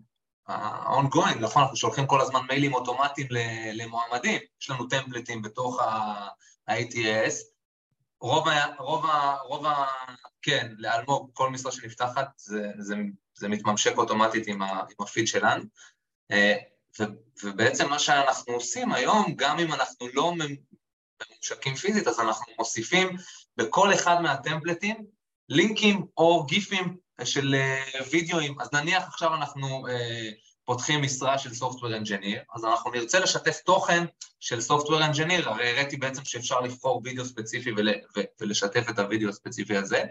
ה-ongoing, 0.51 1.39
נכון, 1.41 1.63
אנחנו 1.63 1.77
שולחים 1.77 2.07
כל 2.07 2.21
הזמן 2.21 2.41
מיילים 2.49 2.75
אוטומטיים 2.75 3.29
למועמדים, 3.73 4.41
יש 4.61 4.71
לנו 4.71 4.87
טמפלטים 4.87 5.43
בתוך 5.43 5.81
ה-ATS, 5.81 7.35
רוב 8.21 8.49
ה... 8.49 8.67
רוב 8.79 9.07
ה... 9.07 9.37
רוב 9.45 9.67
ה... 9.67 9.87
כן, 10.43 10.73
לאלמוג, 10.79 11.31
כל 11.33 11.51
משרה 11.51 11.73
שנפתחת, 11.73 12.29
זה, 12.37 12.71
זה, 12.79 12.95
זה 13.35 13.49
מתממשק 13.49 13.97
אוטומטית 13.97 14.47
עם, 14.47 14.63
ה, 14.63 14.69
עם 14.69 15.07
הפיד 15.07 15.27
שלנו. 15.27 15.65
אה, 16.31 16.57
ו, 17.01 17.05
ובעצם 17.45 17.89
מה 17.89 17.99
שאנחנו 17.99 18.55
עושים 18.55 18.93
היום, 18.93 19.35
גם 19.37 19.59
אם 19.59 19.73
אנחנו 19.73 20.09
לא 20.15 20.33
מממשקים 20.33 21.75
פיזית, 21.75 22.07
אז 22.07 22.21
אנחנו 22.21 22.53
מוסיפים 22.59 23.09
בכל 23.57 23.95
אחד 23.95 24.21
מהטמפלטים 24.23 24.97
לינקים 25.49 26.07
או 26.17 26.47
גיפים 26.47 26.97
של 27.25 27.55
אה, 27.55 28.01
וידאוים, 28.11 28.61
אז 28.61 28.69
נניח 28.73 29.05
עכשיו 29.09 29.35
אנחנו 29.35 29.87
אה, 29.89 30.31
פותחים 30.65 31.03
משרה 31.03 31.39
של 31.39 31.51
Software 31.51 32.05
Engineer, 32.05 32.55
אז 32.55 32.65
אנחנו 32.65 32.91
נרצה 32.91 33.21
לשתף 33.21 33.61
תוכן 33.61 34.05
של 34.41 34.59
Software 34.59 35.13
Engineer, 35.13 35.49
הרי 35.49 35.71
הראיתי 35.71 35.97
בעצם 35.97 36.25
שאפשר 36.25 36.61
לבחור 36.61 37.01
וידאו 37.05 37.25
ספציפי 37.25 37.73
ול, 37.77 37.89
ו, 38.17 38.21
ולשתף 38.41 38.87
את 38.91 38.99
הוידאו 38.99 39.29
הספציפי 39.29 39.77
הזה, 39.77 40.05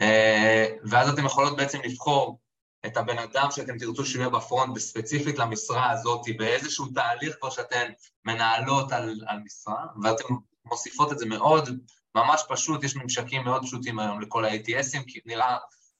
אה, 0.00 0.66
ואז 0.84 1.08
אתם 1.08 1.26
יכולות 1.26 1.56
בעצם 1.56 1.78
לבחור 1.84 2.38
את 2.86 2.96
הבן 2.96 3.18
אדם 3.18 3.48
שאתם 3.50 3.78
תרצו 3.78 4.06
שיהיה 4.06 4.28
בפרונט 4.28 4.76
וספציפית 4.76 5.38
למשרה 5.38 5.90
הזאת, 5.90 6.20
באיזשהו 6.38 6.86
תהליך 6.94 7.36
כבר 7.40 7.50
שאתן 7.50 7.92
מנהלות 8.24 8.92
על, 8.92 9.20
על 9.26 9.38
משרה, 9.44 9.86
ואתן 10.02 10.24
מוסיפות 10.64 11.12
את 11.12 11.18
זה 11.18 11.26
מאוד, 11.26 11.68
ממש 12.14 12.42
פשוט, 12.48 12.84
יש 12.84 12.96
ממשקים 12.96 13.44
מאוד 13.44 13.62
פשוטים 13.62 13.98
היום 13.98 14.20
לכל 14.20 14.44
ה-ATSים, 14.44 15.04
כי 15.06 15.20
נראה 15.26 15.56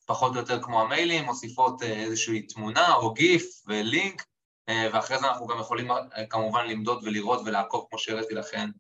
פחות 0.07 0.33
או 0.35 0.41
יותר 0.41 0.63
כמו 0.63 0.81
המיילים, 0.81 1.25
מוסיפות 1.25 1.83
אה, 1.83 2.03
איזושהי 2.03 2.43
תמונה 2.43 2.95
או 2.95 3.13
גיף 3.13 3.63
ולינק, 3.67 4.25
אה, 4.69 4.89
ואחרי 4.93 5.19
זה 5.19 5.27
אנחנו 5.27 5.47
גם 5.47 5.59
יכולים 5.61 5.91
אה, 5.91 6.27
כמובן 6.31 6.67
למדוד 6.67 7.05
ולראות 7.05 7.41
ולעקוב, 7.45 7.87
כמו 7.91 7.99
שהראיתי 7.99 8.35
לכם, 8.35 8.71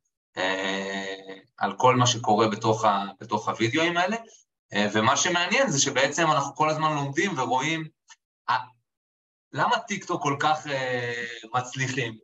על 1.56 1.76
כל 1.76 1.96
מה 1.96 2.06
שקורה 2.06 2.48
בתוך, 2.48 2.84
ה, 2.84 3.04
בתוך 3.20 3.48
הוידאוים 3.48 3.96
האלה. 3.96 4.16
ומה 4.92 5.16
שמעניין 5.16 5.70
זה 5.70 5.80
שבעצם 5.80 6.30
אנחנו 6.30 6.54
כל 6.54 6.70
הזמן 6.70 6.94
לומדים 6.94 7.38
ורואים 7.38 7.88
למה 9.52 9.78
טיקטוק 9.78 10.22
כל 10.22 10.36
כך 10.40 10.66
מצליחים. 11.54 12.18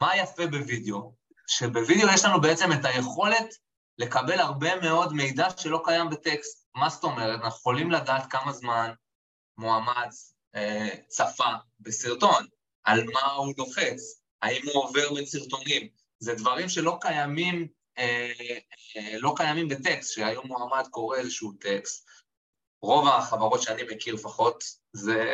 מה 0.00 0.16
יפה 0.16 0.46
בווידאו? 0.46 1.12
שבווידאו 1.46 2.08
יש 2.14 2.24
לנו 2.24 2.40
בעצם 2.40 2.72
את 2.72 2.84
היכולת 2.84 3.54
לקבל 3.98 4.40
הרבה 4.40 4.80
מאוד 4.80 5.12
מידע 5.12 5.48
שלא 5.56 5.82
קיים 5.84 6.10
בטקסט. 6.10 6.66
מה 6.74 6.88
זאת 6.88 7.04
אומרת? 7.04 7.40
אנחנו 7.40 7.58
יכולים 7.58 7.90
לדעת 7.90 8.30
כמה 8.30 8.52
זמן 8.52 8.92
מועמד 9.58 10.08
אה, 10.54 10.88
צפה 11.08 11.52
בסרטון, 11.80 12.46
על 12.84 13.04
מה 13.04 13.32
הוא 13.32 13.54
לוחץ, 13.58 14.22
האם 14.42 14.62
הוא 14.64 14.84
עובר 14.84 15.14
בין 15.14 15.26
סרטונים. 15.26 15.88
זה 16.18 16.34
דברים 16.34 16.68
שלא 16.68 16.98
קיימים, 17.00 17.68
אה, 17.98 18.32
אה, 18.96 19.18
לא 19.18 19.34
קיימים 19.36 19.68
בטקסט, 19.68 20.12
שהיום 20.14 20.46
מועמד 20.46 20.86
קורא 20.90 21.16
איזשהו 21.16 21.52
טקסט. 21.52 22.06
רוב 22.82 23.08
החברות 23.08 23.62
שאני 23.62 23.82
מכיר 23.82 24.14
לפחות, 24.14 24.64
זה 24.92 25.24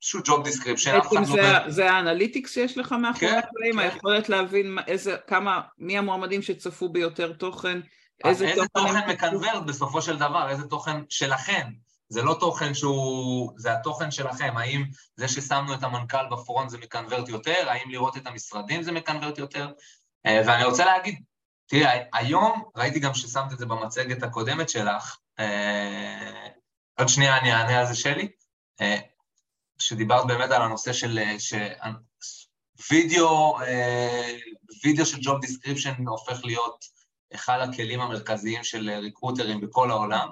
פשוט 0.00 0.28
job 0.28 0.44
description, 0.44 0.94
אף 0.94 1.06
אחד 1.12 1.28
לא... 1.28 1.70
זה 1.70 1.90
ה 1.90 1.96
analytics 1.96 2.54
שיש 2.54 2.78
לך 2.78 2.92
מאחורי 2.92 3.30
כן, 3.30 3.38
הקלעים, 3.38 3.74
כן. 3.74 3.78
היכולת 3.78 4.28
להבין 4.28 4.78
איזה, 4.86 5.16
כמה, 5.26 5.60
מי 5.78 5.98
המועמדים 5.98 6.42
שצפו 6.42 6.88
ביותר 6.88 7.32
תוכן, 7.32 7.80
איזה 8.24 8.46
תוכן... 8.54 8.60
איזה 8.60 8.68
תוכן 8.72 9.10
מקנוורט 9.10 9.62
בסופו 9.66 10.02
של 10.02 10.18
דבר, 10.18 10.48
איזה 10.48 10.66
תוכן 10.66 10.96
שלכם. 11.08 11.70
זה 12.08 12.22
לא 12.22 12.36
תוכן 12.40 12.74
שהוא, 12.74 13.52
זה 13.56 13.72
התוכן 13.72 14.10
שלכם, 14.10 14.56
האם 14.56 14.84
זה 15.16 15.28
ששמנו 15.28 15.74
את 15.74 15.82
המנכ"ל 15.82 16.26
ב 16.30 16.37
front 16.37 16.70
זה 16.70 16.78
מקנוורט 16.78 17.28
יותר, 17.28 17.68
האם 17.68 17.90
לראות 17.90 18.16
את 18.16 18.26
המשרדים 18.26 18.82
זה 18.82 18.92
מקנוורט 18.92 19.38
יותר, 19.38 19.72
אה, 20.26 20.42
ואני 20.46 20.64
רוצה 20.64 20.84
להגיד, 20.84 21.22
תראי, 21.66 21.98
היום, 22.12 22.62
ראיתי 22.76 23.00
גם 23.00 23.14
ששמת 23.14 23.52
את 23.52 23.58
זה 23.58 23.66
במצגת 23.66 24.22
הקודמת 24.22 24.68
שלך, 24.68 25.16
אה, 25.38 26.46
עוד 26.98 27.08
שנייה 27.08 27.38
אני 27.38 27.52
אענה 27.52 27.78
על 27.78 27.86
זה 27.86 27.94
שלי, 27.94 28.28
אה, 28.80 28.98
שדיברת 29.80 30.26
באמת 30.26 30.50
על 30.50 30.62
הנושא 30.62 30.92
של 30.92 31.18
ש... 31.38 31.54
וידאו, 32.90 33.58
וידאו 34.84 35.06
של 35.06 35.18
job 35.20 35.40
description 35.40 36.06
הופך 36.06 36.44
להיות 36.44 36.84
אחד 37.34 37.58
הכלים 37.60 38.00
המרכזיים 38.00 38.64
של 38.64 38.90
ריקרוטרים 38.90 39.60
בכל 39.60 39.90
העולם. 39.90 40.28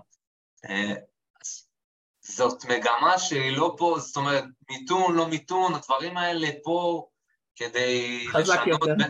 זאת 2.20 2.64
מגמה 2.64 3.18
שהיא 3.18 3.56
לא 3.56 3.74
פה, 3.78 3.96
זאת 3.98 4.16
אומרת, 4.16 4.44
מיתון, 4.70 5.14
לא 5.14 5.28
מיתון, 5.28 5.74
הדברים 5.74 6.16
האלה 6.16 6.48
פה 6.64 7.08
כדי 7.56 8.26
לשנות... 8.26 8.66
יותר, 8.66 8.94
ב... 8.98 9.02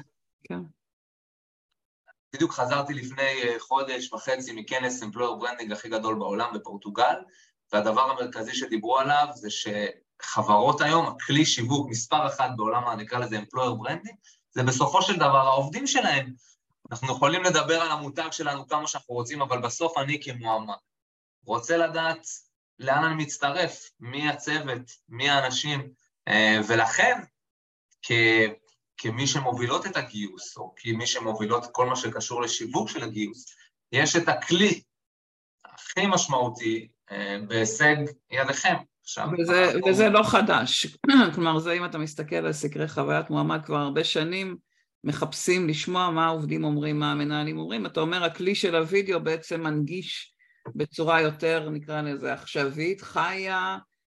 כן. 0.44 0.60
בדיוק 2.34 2.52
חזרתי 2.52 2.94
לפני 2.94 3.42
אה, 3.42 3.56
חודש 3.58 4.12
וחצי 4.12 4.52
מכנס 4.52 5.02
employer 5.02 5.34
branding 5.34 5.72
הכי 5.72 5.88
גדול 5.88 6.18
בעולם 6.18 6.54
בפורטוגל, 6.54 7.14
והדבר 7.72 8.10
המרכזי 8.10 8.54
שדיברו 8.54 8.98
עליו 8.98 9.26
זה 9.34 9.50
שחברות 10.22 10.80
היום, 10.80 11.06
הכלי 11.06 11.46
שיווק 11.46 11.90
מספר 11.90 12.26
אחת 12.26 12.50
בעולם, 12.56 13.00
נקרא 13.00 13.18
לזה 13.18 13.38
employer 13.38 13.74
branding, 13.74 14.16
זה 14.50 14.62
בסופו 14.62 15.02
של 15.02 15.16
דבר 15.16 15.46
העובדים 15.46 15.86
שלהם. 15.86 16.32
אנחנו 16.90 17.12
יכולים 17.12 17.42
לדבר 17.42 17.80
על 17.80 17.90
המותג 17.90 18.28
שלנו 18.30 18.68
כמה 18.68 18.88
שאנחנו 18.88 19.14
רוצים, 19.14 19.42
אבל 19.42 19.60
בסוף 19.60 19.98
אני 19.98 20.22
כמועמד 20.22 20.74
רוצה 21.44 21.76
לדעת 21.76 22.26
לאן 22.78 23.04
אני 23.04 23.24
מצטרף, 23.24 23.90
מי 24.00 24.28
הצוות, 24.28 24.82
מי 25.08 25.30
האנשים, 25.30 25.92
אה, 26.28 26.60
ולכן 26.68 27.20
כ, 28.02 28.12
כמי 28.96 29.26
שמובילות 29.26 29.86
את 29.86 29.96
הגיוס, 29.96 30.56
או 30.56 30.74
כמי 30.76 31.06
שמובילות 31.06 31.64
כל 31.72 31.86
מה 31.86 31.96
שקשור 31.96 32.42
לשיווק 32.42 32.88
של 32.88 33.02
הגיוס, 33.02 33.46
יש 33.92 34.16
את 34.16 34.28
הכלי 34.28 34.82
הכי 35.64 36.06
משמעותי 36.06 36.88
אה, 37.10 37.36
בהישג 37.48 37.96
ידיכם. 38.30 38.74
עכשיו, 39.08 39.28
וזה, 39.38 39.64
אנחנו... 39.64 39.86
וזה 39.90 40.08
לא 40.08 40.22
חדש, 40.22 40.86
כלומר 41.34 41.58
זה 41.58 41.72
אם 41.72 41.84
אתה 41.84 41.98
מסתכל 41.98 42.36
על 42.36 42.52
סקרי 42.52 42.88
חוויית 42.88 43.30
מועמד 43.30 43.60
כבר 43.64 43.76
הרבה 43.76 44.04
שנים, 44.04 44.56
מחפשים 45.04 45.68
לשמוע 45.68 46.10
מה 46.10 46.26
העובדים 46.26 46.64
אומרים, 46.64 46.98
מה 46.98 47.12
המנהלים 47.12 47.58
אומרים, 47.58 47.86
אתה 47.86 48.00
אומר 48.00 48.24
הכלי 48.24 48.54
של 48.54 48.76
הוידאו 48.76 49.20
בעצם 49.20 49.60
מנגיש 49.60 50.34
בצורה 50.74 51.20
יותר, 51.20 51.70
נקרא 51.70 52.02
לזה, 52.02 52.32
עכשווית, 52.32 53.00
חיה, 53.00 53.78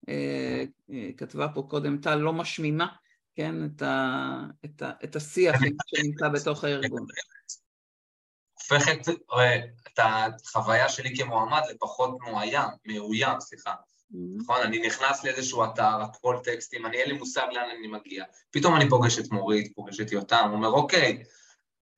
אה, 0.09 0.63
אה, 0.91 1.09
כתבה 1.17 1.47
פה 1.47 1.61
קודם 1.69 1.97
טל, 1.97 2.15
לא 2.15 2.33
משמימה, 2.33 2.87
כן, 3.35 3.65
את, 3.65 3.81
ה, 3.81 4.41
את, 4.65 4.81
ה, 4.81 4.91
את 5.03 5.15
השיח 5.15 5.55
שנמצא 5.87 6.27
בתוך 6.29 6.63
הארגון. 6.63 7.05
הופכת 8.53 9.07
אה, 9.33 9.65
את 9.87 9.99
החוויה 10.45 10.89
שלי 10.89 11.17
כמועמד 11.17 11.61
לפחות 11.73 12.17
מאוים, 12.21 12.69
מאוים, 12.85 13.39
סליחה. 13.39 13.73
Mm-hmm. 14.11 14.41
נכון, 14.41 14.61
אני 14.61 14.79
נכנס 14.79 15.23
לאיזשהו 15.23 15.63
אתר, 15.63 16.01
הכל 16.01 16.37
טקסטים, 16.43 16.85
אני 16.85 16.97
אין 16.97 17.09
לי 17.09 17.17
מושג 17.17 17.47
לאן 17.51 17.69
אני 17.79 17.87
מגיע. 17.87 18.23
פתאום 18.51 18.75
אני 18.75 18.89
פוגש 18.89 19.19
את 19.19 19.31
מורית, 19.31 19.75
פוגש 19.75 19.99
את 19.99 20.11
יותם, 20.11 20.49
אומר, 20.53 20.67
אוקיי, 20.67 21.23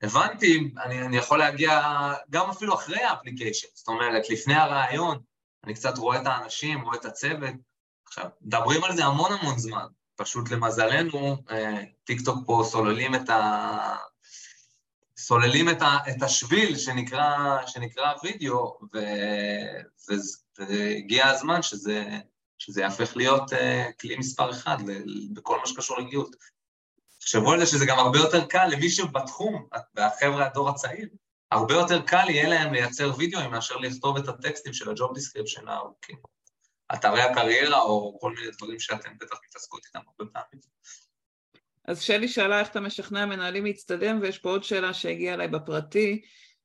הבנתי, 0.01 0.71
אני, 0.83 1.01
אני 1.01 1.17
יכול 1.17 1.39
להגיע 1.39 1.81
גם 2.29 2.49
אפילו 2.49 2.73
אחרי 2.73 3.03
ה 3.03 3.08
application, 3.08 3.67
זאת 3.73 3.87
אומרת, 3.87 4.29
לפני 4.29 4.53
הראיון, 4.53 5.19
אני 5.63 5.73
קצת 5.73 5.97
רואה 5.97 6.21
את 6.21 6.27
האנשים, 6.27 6.81
רואה 6.81 6.95
את 6.95 7.05
הצוות. 7.05 7.53
עכשיו, 8.07 8.25
מדברים 8.41 8.83
על 8.83 8.95
זה 8.95 9.05
המון 9.05 9.31
המון 9.31 9.59
זמן, 9.59 9.85
פשוט 10.15 10.51
למזלנו, 10.51 11.37
אה, 11.51 11.83
טיק 12.03 12.21
טוק 12.25 12.37
פה 12.45 12.63
סוללים 12.65 13.15
את 13.15 13.29
ה... 13.29 13.95
סוללים 15.17 15.69
את, 15.69 15.81
ה, 15.81 15.97
את 16.09 16.23
השביל 16.23 16.77
שנקרא, 16.77 17.57
שנקרא 17.65 18.13
וידאו, 18.23 18.79
ו, 18.93 18.99
ו, 20.09 20.13
והגיע 20.69 21.27
הזמן 21.27 21.61
שזה, 21.61 22.05
שזה 22.57 22.81
יהפך 22.81 23.17
להיות 23.17 23.53
uh, 23.53 23.55
כלי 23.99 24.17
מספר 24.17 24.51
אחד 24.51 24.77
בכל 25.33 25.59
מה 25.59 25.65
שקשור 25.65 25.99
לגיוס. 25.99 26.29
תחשבו 27.19 27.51
על 27.51 27.59
זה 27.59 27.65
שזה 27.65 27.85
גם 27.85 27.99
הרבה 27.99 28.19
יותר 28.19 28.45
קל 28.45 28.67
למי 28.67 28.89
שבתחום, 28.89 29.67
והחבר'ה 29.95 30.45
הדור 30.45 30.69
הצעיר, 30.69 31.09
הרבה 31.51 31.73
יותר 31.73 32.01
קל 32.01 32.29
יהיה 32.29 32.49
להם 32.49 32.73
לייצר 32.73 33.11
וידאו 33.17 33.49
מאשר 33.49 33.77
לכתוב 33.77 34.17
את 34.17 34.27
הטקסטים 34.27 34.73
של 34.73 34.89
ה 34.89 34.95
job 34.95 35.13
description 35.13 35.67
הארוכים. 35.67 36.17
אתרי 36.93 37.21
הקריירה 37.21 37.81
או 37.81 38.17
כל 38.21 38.33
מיני 38.35 38.51
דברים 38.57 38.79
שאתם 38.79 39.11
בטח 39.19 39.37
מתעסקות 39.47 39.85
איתם 39.85 39.99
הרבה 40.07 40.31
פעמים. 40.33 40.61
אז 41.85 42.01
שלי 42.01 42.27
שאלה 42.27 42.59
איך 42.59 42.69
אתה 42.69 42.79
משכנע 42.79 43.25
מנהלים 43.25 43.65
להצטלם, 43.65 44.19
ויש 44.21 44.37
פה 44.37 44.49
עוד 44.49 44.63
שאלה 44.63 44.93
שהגיעה 44.93 45.33
אליי 45.33 45.47
בפרטי, 45.47 46.21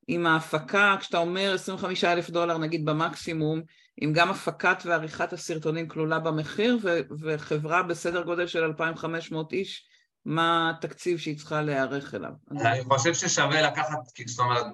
עם 0.08 0.26
ההפקה, 0.26 0.96
כשאתה 1.00 1.18
אומר 1.18 1.54
25 1.54 2.04
אלף 2.04 2.30
דולר 2.30 2.58
נגיד 2.58 2.84
במקסימום, 2.84 3.62
אם 4.02 4.12
גם 4.12 4.30
הפקת 4.30 4.76
ועריכת 4.84 5.32
הסרטונים 5.32 5.88
כלולה 5.88 6.18
במחיר, 6.18 6.78
ו- 6.82 7.00
וחברה 7.20 7.82
בסדר 7.82 8.22
גודל 8.22 8.46
של 8.46 8.64
2,500 8.64 9.52
איש, 9.52 9.86
מה 10.24 10.70
התקציב 10.70 11.18
שהיא 11.18 11.38
צריכה 11.38 11.62
להיערך 11.62 12.14
אליו. 12.14 12.30
אני 12.50 12.84
חושב 12.84 13.14
ששווה 13.14 13.62
לקחת, 13.62 13.98
זאת 14.26 14.38
אומרת, 14.38 14.66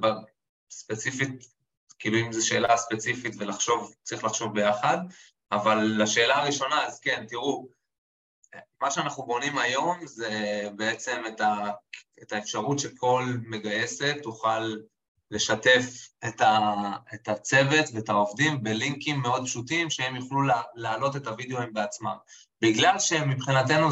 ספציפית, 0.70 1.44
כאילו 1.98 2.18
אם 2.18 2.32
זו 2.32 2.46
שאלה 2.46 2.76
ספציפית 2.76 3.34
ולחשוב, 3.38 3.94
צריך 4.02 4.24
לחשוב 4.24 4.54
ביחד, 4.54 4.98
אבל 5.52 6.02
לשאלה 6.02 6.36
הראשונה, 6.36 6.86
אז 6.86 7.00
כן, 7.00 7.24
תראו, 7.28 7.68
מה 8.80 8.90
שאנחנו 8.90 9.26
בונים 9.26 9.58
היום 9.58 10.06
זה 10.06 10.62
בעצם 10.76 11.22
את, 11.28 11.40
ה, 11.40 11.70
את 12.22 12.32
האפשרות 12.32 12.78
שכל 12.78 13.24
מגייסת 13.46 14.14
תוכל 14.22 14.76
לשתף 15.32 16.08
את, 16.28 16.40
ה, 16.40 16.74
את 17.14 17.28
הצוות 17.28 17.84
ואת 17.94 18.08
העובדים 18.08 18.62
בלינקים 18.62 19.20
מאוד 19.20 19.44
פשוטים 19.44 19.90
שהם 19.90 20.16
יוכלו 20.16 20.40
להעלות 20.74 21.16
את 21.16 21.26
הוידאוים 21.26 21.72
בעצמם. 21.72 22.16
בגלל 22.60 22.98
שמבחינתנו 22.98 23.88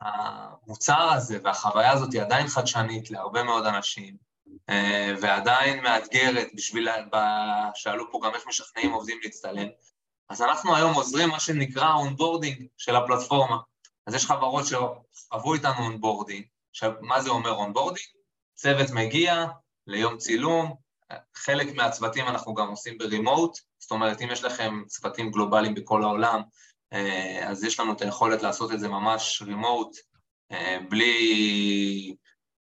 המוצר 0.00 1.10
הזה 1.12 1.38
והחוויה 1.44 1.92
הזאת 1.92 2.12
היא 2.12 2.22
עדיין 2.22 2.48
חדשנית 2.48 3.10
להרבה 3.10 3.42
מאוד 3.42 3.66
אנשים, 3.66 4.16
אה, 4.68 5.14
ועדיין 5.20 5.82
מאתגרת 5.82 6.48
בשביל, 6.54 6.88
שאלו 7.74 8.12
פה 8.12 8.20
גם 8.24 8.34
איך 8.34 8.46
משכנעים 8.48 8.92
עובדים 8.92 9.18
להצטלם, 9.22 9.68
אז 10.28 10.42
אנחנו 10.42 10.76
היום 10.76 10.94
עוזרים 10.94 11.28
מה 11.28 11.40
שנקרא 11.40 11.94
onboarding 11.94 12.66
של 12.76 12.96
הפלטפורמה. 12.96 13.56
אז 14.06 14.14
יש 14.14 14.26
חברות 14.26 14.64
שעברו 14.66 15.54
איתנו 15.54 15.78
onboarding. 15.78 16.44
עכשיו, 16.70 16.92
מה 17.00 17.20
זה 17.20 17.30
אומר 17.30 17.50
onboarding? 17.50 18.17
צוות 18.58 18.90
מגיע 18.90 19.46
ליום 19.86 20.16
צילום, 20.16 20.74
חלק 21.34 21.74
מהצוותים 21.74 22.26
אנחנו 22.26 22.54
גם 22.54 22.68
עושים 22.68 22.98
ב 22.98 23.06
remote, 23.06 23.58
זאת 23.78 23.90
אומרת, 23.90 24.22
אם 24.22 24.28
יש 24.30 24.44
לכם 24.44 24.82
צוותים 24.86 25.30
גלובליים 25.30 25.74
בכל 25.74 26.02
העולם, 26.02 26.42
אה, 26.92 27.48
אז 27.48 27.64
יש 27.64 27.80
לנו 27.80 27.92
את 27.92 28.02
היכולת 28.02 28.42
לעשות 28.42 28.72
את 28.72 28.80
זה 28.80 28.88
ממש 28.88 29.42
remote, 29.46 29.96
אה, 30.52 30.78
בלי, 30.88 32.14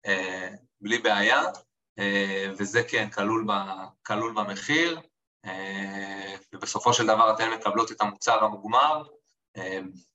אה, 0.06 0.50
בלי 0.82 0.98
בעיה, 0.98 1.42
וזה 2.58 2.84
כן 2.84 3.10
כלול, 3.10 3.46
ב, 3.48 3.52
כלול 4.06 4.34
במחיר, 4.34 5.02
ובסופו 6.54 6.94
של 6.94 7.08
דבר 7.08 7.34
אתן 7.36 7.50
מקבלות 7.50 7.92
את 7.92 8.02
המוצר 8.02 8.44
המוגמר 8.44 9.04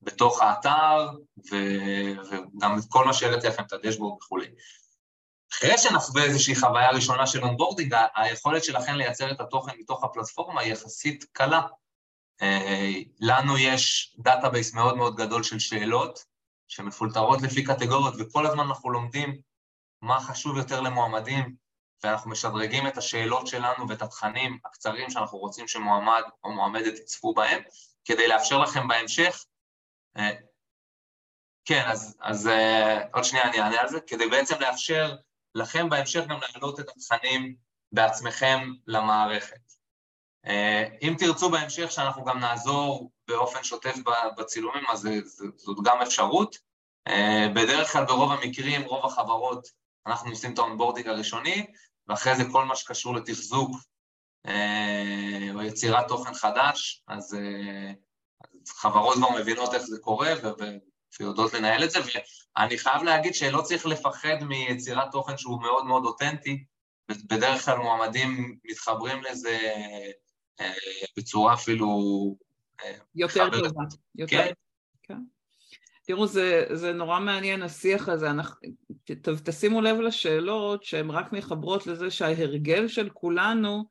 בתוך 0.02 0.42
האתר, 0.42 1.08
וגם 1.50 2.78
כל 2.88 3.04
מה 3.04 3.12
שהראיתי 3.12 3.46
לכם, 3.46 3.62
את 3.62 3.72
ה 3.72 3.77
dashboard 3.77 4.16
וכולי. 4.22 4.46
אחרי 5.52 5.78
שנחווה 5.78 6.24
איזושהי 6.24 6.56
חוויה 6.56 6.90
ראשונה 6.90 7.26
של 7.26 7.44
onboarding, 7.44 7.94
היכולת 8.16 8.64
שלכם 8.64 8.94
לייצר 8.94 9.30
את 9.30 9.40
התוכן 9.40 9.72
מתוך 9.78 10.04
הפלטפורמה 10.04 10.60
היא 10.60 10.72
יחסית 10.72 11.24
קלה. 11.32 11.60
לנו 13.20 13.58
יש 13.58 14.14
database 14.18 14.74
מאוד 14.74 14.96
מאוד 14.96 15.16
גדול 15.16 15.42
של 15.42 15.58
שאלות, 15.58 16.24
שמפולטרות 16.68 17.42
לפי 17.42 17.64
קטגוריות, 17.64 18.14
וכל 18.18 18.46
הזמן 18.46 18.66
אנחנו 18.66 18.90
לומדים 18.90 19.40
מה 20.02 20.20
חשוב 20.20 20.56
יותר 20.56 20.80
למועמדים, 20.80 21.56
ואנחנו 22.04 22.30
משדרגים 22.30 22.86
את 22.86 22.98
השאלות 22.98 23.46
שלנו 23.46 23.88
ואת 23.88 24.02
התכנים 24.02 24.58
הקצרים 24.64 25.10
שאנחנו 25.10 25.38
רוצים 25.38 25.68
שמועמד 25.68 26.22
או 26.44 26.52
מועמדת 26.52 26.98
יצפו 26.98 27.34
בהם, 27.34 27.62
כדי 28.04 28.28
לאפשר 28.28 28.58
לכם 28.58 28.88
בהמשך, 28.88 29.44
אה, 30.16 30.30
כן, 31.64 31.82
אז, 31.86 32.16
אז 32.20 32.46
אה, 32.46 32.98
עוד 33.12 33.24
שנייה 33.24 33.44
אני 33.48 33.60
אענה 33.60 33.80
על 33.80 33.88
זה, 33.88 34.00
כדי 34.00 34.26
בעצם 34.26 34.54
לאפשר 34.60 35.16
לכם 35.56 35.88
בהמשך 35.88 36.24
גם 36.28 36.38
להעלות 36.40 36.80
את 36.80 36.88
התכנים 36.88 37.56
בעצמכם 37.92 38.72
למערכת. 38.86 39.72
אה, 40.46 40.88
אם 41.02 41.14
תרצו 41.18 41.50
בהמשך 41.50 41.90
שאנחנו 41.90 42.24
גם 42.24 42.38
נעזור 42.38 43.10
באופן 43.28 43.64
שוטף 43.64 43.94
בצילומים, 44.38 44.84
אז 44.88 45.08
זאת 45.56 45.78
גם 45.84 46.02
אפשרות. 46.02 46.56
בדרך 47.54 47.92
כלל 47.92 48.04
ברוב 48.04 48.32
המקרים, 48.32 48.82
רוב 48.82 49.06
החברות, 49.06 49.68
אנחנו 50.06 50.30
עושים 50.30 50.54
את 50.54 50.58
ה 50.58 50.63
onboarding 50.63 51.08
הראשוני, 51.08 51.66
ואחרי 52.08 52.36
זה 52.36 52.42
כל 52.52 52.64
מה 52.64 52.76
שקשור 52.76 53.14
לתחזוק 53.14 53.70
אה, 54.46 55.48
או 55.54 55.62
יצירת 55.62 56.08
תוכן 56.08 56.34
חדש, 56.34 57.04
אה, 57.10 57.14
אז 57.14 57.36
חברות 58.68 59.16
כבר 59.16 59.30
מבינות 59.30 59.74
איך 59.74 59.82
זה 59.82 59.98
קורה 60.00 60.32
ויודעות 61.20 61.54
לנהל 61.54 61.84
את 61.84 61.90
זה, 61.90 61.98
ואני 61.98 62.78
חייב 62.78 63.02
להגיד 63.02 63.34
שלא 63.34 63.62
צריך 63.62 63.86
לפחד 63.86 64.36
מיצירת 64.48 65.12
תוכן 65.12 65.38
שהוא 65.38 65.62
מאוד 65.62 65.86
מאוד 65.86 66.04
אותנטי, 66.04 66.64
בדרך 67.08 67.64
כלל 67.64 67.78
מועמדים 67.78 68.58
מתחברים 68.64 69.22
לזה 69.22 69.58
אה, 70.60 70.72
בצורה 71.16 71.54
אפילו... 71.54 71.88
יותר 73.14 73.50
טובה. 73.50 73.82
יותר... 74.14 74.36
כן. 74.36 74.52
כן. 75.02 75.18
תראו, 76.06 76.26
זה, 76.26 76.64
זה 76.72 76.92
נורא 76.92 77.20
מעניין 77.20 77.62
השיח 77.62 78.08
הזה, 78.08 78.30
אנחנו, 78.30 78.56
ת, 79.04 79.28
תשימו 79.28 79.80
לב 79.80 80.00
לשאלות 80.00 80.84
שהן 80.84 81.10
רק 81.10 81.32
מחברות 81.32 81.86
לזה 81.86 82.10
שההרגל 82.10 82.88
של 82.88 83.08
כולנו 83.08 83.84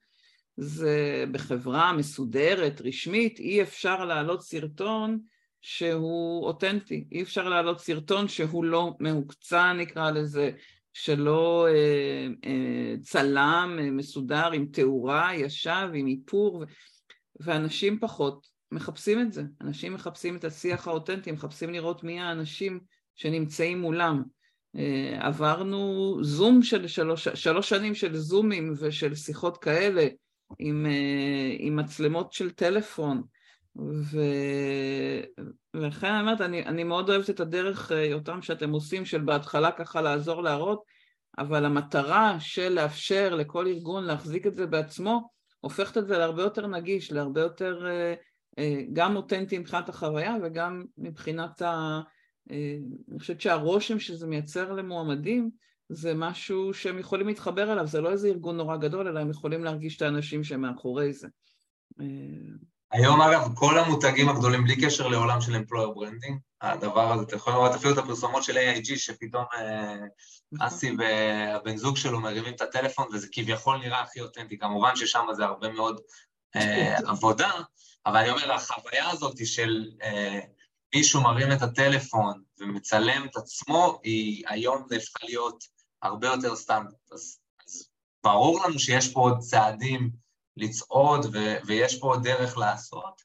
זה 0.57 1.25
בחברה 1.31 1.93
מסודרת, 1.93 2.81
רשמית, 2.81 3.39
אי 3.39 3.61
אפשר 3.61 4.05
להעלות 4.05 4.41
סרטון 4.41 5.19
שהוא 5.67 6.45
אותנטי, 6.47 7.05
אי 7.11 7.21
אפשר 7.21 7.49
להעלות 7.49 7.79
סרטון 7.79 8.27
שהוא 8.27 8.65
לא 8.65 8.93
מהוקצע 8.99 9.73
נקרא 9.73 10.11
לזה, 10.11 10.51
שלא 10.93 11.67
אה, 11.69 12.27
אה, 12.45 12.95
צלם 13.01 13.77
אה, 13.79 13.91
מסודר 13.91 14.51
עם 14.51 14.65
תאורה, 14.65 15.35
ישב 15.35 15.89
עם 15.93 16.07
איפור, 16.07 16.55
ו... 16.55 16.63
ואנשים 17.39 17.99
פחות 17.99 18.47
מחפשים 18.71 19.21
את 19.21 19.33
זה, 19.33 19.43
אנשים 19.61 19.93
מחפשים 19.93 20.35
את 20.35 20.43
השיח 20.43 20.87
האותנטי, 20.87 21.31
מחפשים 21.31 21.69
לראות 21.69 22.03
מי 22.03 22.19
האנשים 22.19 22.79
שנמצאים 23.15 23.81
מולם. 23.81 24.23
אה, 24.75 25.27
עברנו 25.27 26.17
זום 26.21 26.63
של 26.63 26.87
שלוש, 26.87 27.27
שלוש 27.27 27.69
שנים 27.69 27.95
של 27.95 28.15
זומים 28.15 28.73
ושל 28.79 29.15
שיחות 29.15 29.57
כאלה 29.57 30.07
עם, 30.59 30.85
אה, 30.85 31.55
עם 31.59 31.75
מצלמות 31.75 32.33
של 32.33 32.51
טלפון, 32.51 33.21
ו... 33.77 34.19
ולכן 35.73 36.07
אני 36.07 36.19
אומרת, 36.21 36.41
אני, 36.41 36.65
אני 36.65 36.83
מאוד 36.83 37.09
אוהבת 37.09 37.29
את 37.29 37.39
הדרך, 37.39 37.91
אה, 37.91 38.13
אותם 38.13 38.41
שאתם 38.41 38.71
עושים, 38.71 39.05
של 39.05 39.21
בהתחלה 39.21 39.71
ככה 39.71 40.01
לעזור 40.01 40.43
להראות, 40.43 40.83
אבל 41.37 41.65
המטרה 41.65 42.39
של 42.39 42.69
לאפשר 42.69 43.35
לכל 43.35 43.67
ארגון 43.67 44.03
להחזיק 44.03 44.47
את 44.47 44.55
זה 44.55 44.67
בעצמו, 44.67 45.29
הופכת 45.59 45.97
את 45.97 46.07
זה 46.07 46.17
להרבה 46.17 46.43
יותר 46.43 46.67
נגיש, 46.67 47.11
להרבה 47.11 47.41
יותר 47.41 47.85
אה, 48.57 48.83
גם 48.93 49.15
אותנטי 49.15 49.57
מבחינת 49.57 49.89
החוויה 49.89 50.35
וגם 50.43 50.85
מבחינת 50.97 51.61
ה... 51.61 52.01
אה, 52.51 52.77
אני 53.11 53.19
חושבת 53.19 53.41
שהרושם 53.41 53.99
שזה 53.99 54.27
מייצר 54.27 54.71
למועמדים 54.71 55.49
זה 55.89 56.13
משהו 56.13 56.73
שהם 56.73 56.99
יכולים 56.99 57.27
להתחבר 57.27 57.73
אליו, 57.73 57.87
זה 57.87 58.01
לא 58.01 58.11
איזה 58.11 58.27
ארגון 58.27 58.57
נורא 58.57 58.77
גדול, 58.77 59.07
אלא 59.07 59.19
הם 59.19 59.29
יכולים 59.29 59.63
להרגיש 59.63 59.97
את 59.97 60.01
האנשים 60.01 60.43
שמאחורי 60.43 61.13
זה. 61.13 61.27
אה, 62.95 62.99
היום 62.99 63.21
אגב, 63.21 63.55
כל 63.55 63.77
המותגים 63.79 64.29
הגדולים, 64.29 64.63
בלי 64.63 64.85
קשר 64.85 65.07
לעולם 65.07 65.41
של 65.41 65.55
employer 65.55 65.97
branding, 65.97 66.33
הדבר 66.61 67.11
הזה, 67.11 67.23
אתה 67.23 67.35
יכול 67.35 67.53
לראות 67.53 67.71
אפילו 67.71 67.93
את 67.93 67.97
הפרסומות 67.97 68.43
של 68.43 68.57
AIG, 68.57 68.97
שפתאום 68.97 69.45
נכון. 70.51 70.67
אסי 70.67 70.91
והבן 70.97 71.77
זוג 71.77 71.97
שלו 71.97 72.19
מרימים 72.19 72.53
את 72.53 72.61
הטלפון, 72.61 73.07
וזה 73.13 73.27
כביכול 73.31 73.77
נראה 73.77 74.01
הכי 74.01 74.21
אותנטי. 74.21 74.57
כמובן 74.57 74.95
ששם 74.95 75.25
זה 75.35 75.45
הרבה 75.45 75.69
מאוד 75.69 76.01
עבודה, 77.11 77.51
אבל 78.05 78.17
אני 78.17 78.29
אומר, 78.29 78.53
החוויה 78.53 79.09
הזאת 79.09 79.45
של 79.45 79.91
אה, 80.03 80.39
מישהו 80.95 81.21
מרים 81.21 81.51
את 81.51 81.61
הטלפון 81.61 82.41
ומצלם 82.59 83.25
את 83.25 83.35
עצמו, 83.35 83.99
היא 84.03 84.43
היום 84.47 84.87
נהפכה 84.91 85.25
להיות 85.25 85.63
הרבה 86.01 86.27
יותר 86.27 86.55
סטנדרט. 86.55 87.11
אז 87.11 87.39
ברור 88.23 88.65
לנו 88.65 88.79
שיש 88.79 89.13
פה 89.13 89.19
עוד 89.19 89.39
צעדים 89.39 90.24
לצעוד 90.57 91.25
ו- 91.33 91.55
ויש 91.65 91.99
פה 91.99 92.07
עוד 92.07 92.23
דרך 92.23 92.57
לעשות, 92.57 93.21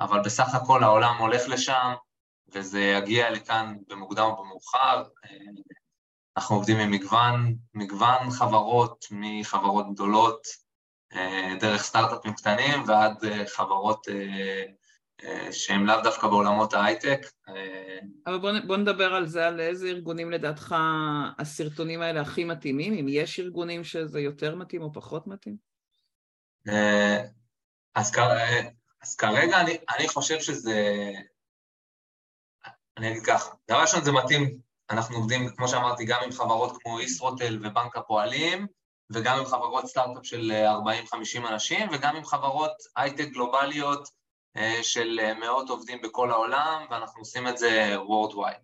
אבל 0.00 0.20
בסך 0.24 0.54
הכל 0.54 0.84
העולם 0.84 1.14
הולך 1.18 1.48
לשם, 1.48 1.92
וזה 2.52 2.80
יגיע 2.80 3.30
לכאן 3.30 3.76
במוקדם 3.88 4.24
או 4.24 4.42
במאוחר. 4.42 5.02
אנחנו 6.36 6.56
עובדים 6.56 6.76
עם 6.76 6.90
מגוון, 6.90 7.56
מגוון 7.74 8.30
חברות, 8.30 9.04
מחברות 9.10 9.86
גדולות, 9.94 10.46
אה, 11.14 11.54
דרך 11.60 11.82
סטארט-אפים 11.82 12.32
קטנים 12.32 12.82
ועד 12.86 13.24
אה, 13.24 13.46
חברות 13.46 14.06
אה, 14.08 15.52
שהם 15.52 15.86
לאו 15.86 15.96
דווקא 16.02 16.28
בעולמות 16.28 16.74
ההייטק. 16.74 17.26
אבל 18.26 18.38
בוא, 18.38 18.50
בוא 18.66 18.76
נדבר 18.76 19.14
על 19.14 19.26
זה, 19.26 19.46
על 19.46 19.60
איזה 19.60 19.86
ארגונים 19.86 20.30
לדעתך 20.30 20.74
הסרטונים 21.38 22.02
האלה 22.02 22.20
הכי 22.20 22.44
מתאימים, 22.44 22.94
אם 22.94 23.06
יש 23.08 23.40
ארגונים 23.40 23.84
שזה 23.84 24.20
יותר 24.20 24.56
מתאים 24.56 24.82
או 24.82 24.92
פחות 24.92 25.26
מתאים? 25.26 25.71
אז, 27.94 28.12
אז 29.02 29.16
כרגע 29.16 29.60
אני, 29.60 29.78
אני 29.96 30.08
חושב 30.08 30.40
שזה... 30.40 31.10
אני 32.96 33.10
אגיד 33.10 33.22
ככה, 33.26 33.50
דבר 33.68 33.80
ראשון 33.80 34.04
זה 34.04 34.12
מתאים, 34.12 34.58
אנחנו 34.90 35.16
עובדים, 35.16 35.48
כמו 35.56 35.68
שאמרתי, 35.68 36.04
גם 36.04 36.20
עם 36.24 36.32
חברות 36.32 36.82
כמו 36.82 37.00
ישרוטל 37.00 37.58
ובנק 37.62 37.96
הפועלים, 37.96 38.66
וגם 39.12 39.38
עם 39.38 39.44
חברות 39.44 39.86
סטארט-אפ 39.86 40.26
של 40.26 40.52
40-50 41.42 41.48
אנשים, 41.48 41.88
וגם 41.92 42.16
עם 42.16 42.24
חברות 42.24 42.72
הייטק 42.96 43.28
גלובליות 43.28 44.08
אה, 44.56 44.78
של 44.82 45.20
אה, 45.22 45.34
מאות 45.34 45.70
עובדים 45.70 46.02
בכל 46.02 46.30
העולם, 46.30 46.86
ואנחנו 46.90 47.20
עושים 47.20 47.48
את 47.48 47.58
זה 47.58 47.96
Worldwide. 47.96 48.62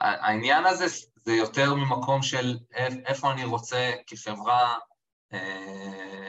העניין 0.00 0.66
הזה 0.66 0.86
זה 1.24 1.32
יותר 1.32 1.74
ממקום 1.74 2.22
של 2.22 2.58
איפה 3.06 3.32
אני 3.32 3.44
רוצה 3.44 3.92
כחברה 4.06 4.78
אה, 5.32 6.28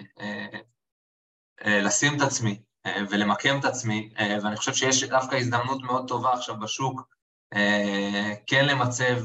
לשים 1.66 2.18
את 2.18 2.22
עצמי 2.22 2.62
ולמקם 3.10 3.60
את 3.60 3.66
עצמי, 3.66 4.10
ואני 4.44 4.56
חושב 4.56 4.74
שיש 4.74 5.04
דווקא 5.04 5.36
הזדמנות 5.36 5.84
מאוד 5.84 6.08
טובה 6.08 6.34
עכשיו 6.34 6.60
בשוק 6.60 7.02
כן 8.48 8.66
למצב 8.66 9.18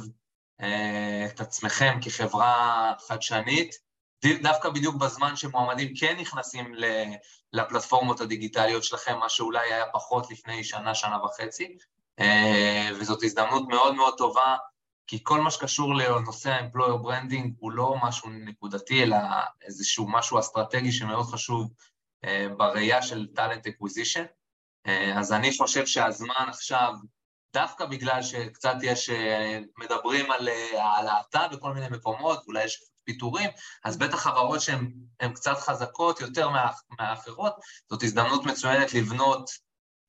את 1.27 1.41
עצמכם 1.41 1.99
כחברה 2.03 2.93
חדשנית, 3.09 3.75
דווקא 4.43 4.69
בדיוק 4.69 4.97
בזמן 4.97 5.37
שמועמדים 5.37 5.93
כן 6.01 6.17
נכנסים 6.21 6.75
לפלטפורמות 7.53 8.21
הדיגיטליות 8.21 8.85
שלכם, 8.85 9.19
מה 9.19 9.29
שאולי 9.29 9.73
היה 9.73 9.85
פחות 9.93 10.31
לפני 10.31 10.65
שנה, 10.65 10.95
שנה 10.95 11.25
וחצי, 11.25 11.77
אה, 12.21 12.89
וזאת 13.01 13.23
הזדמנות 13.23 13.69
מאוד 13.69 13.95
מאוד 13.95 14.15
טובה, 14.19 14.57
כי 15.07 15.19
כל 15.23 15.41
מה 15.41 15.51
שקשור 15.51 15.95
לנושא 15.95 16.51
ה-employer 16.51 17.07
branding 17.07 17.49
הוא 17.59 17.73
לא 17.73 17.95
משהו 18.03 18.31
נקודתי, 18.31 19.03
אלא 19.03 19.17
איזשהו 19.63 20.09
משהו 20.09 20.39
אסטרטגי 20.39 20.93
שמאוד 20.93 21.27
חשוב 21.27 21.63
אה, 21.63 21.71
בראייה 22.57 23.03
של 23.03 23.27
talent 23.37 23.69
acquisition. 23.69 24.27
אה, 24.87 25.19
אז 25.19 25.33
אני 25.33 25.57
חושב 25.57 25.87
שהזמן 25.87 26.45
עכשיו, 26.49 26.93
דווקא 27.55 27.87
בגלל 27.87 28.23
שקצת 28.23 28.75
יש, 28.83 29.11
מדברים 29.79 30.31
על 30.31 30.49
העלאתה 30.79 31.47
בכל 31.53 31.75
מיני 31.75 31.87
מקומות, 31.91 32.45
אולי 32.47 32.65
יש 32.65 32.83
פיטורים, 33.05 33.51
אז 33.85 33.99
בטח 33.99 34.17
חברות 34.17 34.61
שהן 34.61 34.93
קצת 35.35 35.59
חזקות 35.59 36.21
יותר 36.21 36.49
מה, 36.49 36.71
מהאחרות, 36.99 37.55
זאת 37.91 38.03
הזדמנות 38.03 38.45
מצוינת 38.45 38.95
לבנות 38.95 39.51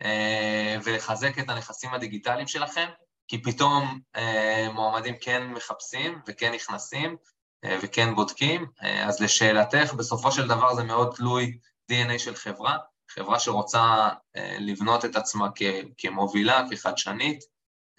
אה, 0.02 0.78
ולחזק 0.84 1.40
את 1.40 1.50
הנכסים 1.50 1.94
הדיגיטליים 1.94 2.48
שלכם, 2.48 2.88
כי 3.28 3.42
פתאום 3.42 4.00
אה, 4.16 4.68
מועמדים 4.74 5.16
כן 5.22 5.48
מחפשים 5.48 6.22
וכן 6.28 6.54
נכנסים 6.54 7.18
אה, 7.66 7.78
וכן 7.82 8.16
בודקים. 8.16 8.66
אה, 8.84 9.08
אז 9.08 9.22
לשאלתך, 9.22 9.94
בסופו 9.94 10.32
של 10.32 10.48
דבר 10.48 10.76
זה 10.76 10.84
מאוד 10.84 11.16
תלוי 11.16 11.58
DNA 11.92 12.20
של 12.20 12.36
חברה, 12.36 12.78
חברה 13.10 13.40
שרוצה 13.40 14.10
אה, 14.36 14.58
לבנות 14.60 15.06
את 15.06 15.16
עצמה 15.16 15.48
כ, 15.56 15.62
כמובילה, 15.98 16.64
כחדשנית, 16.72 17.44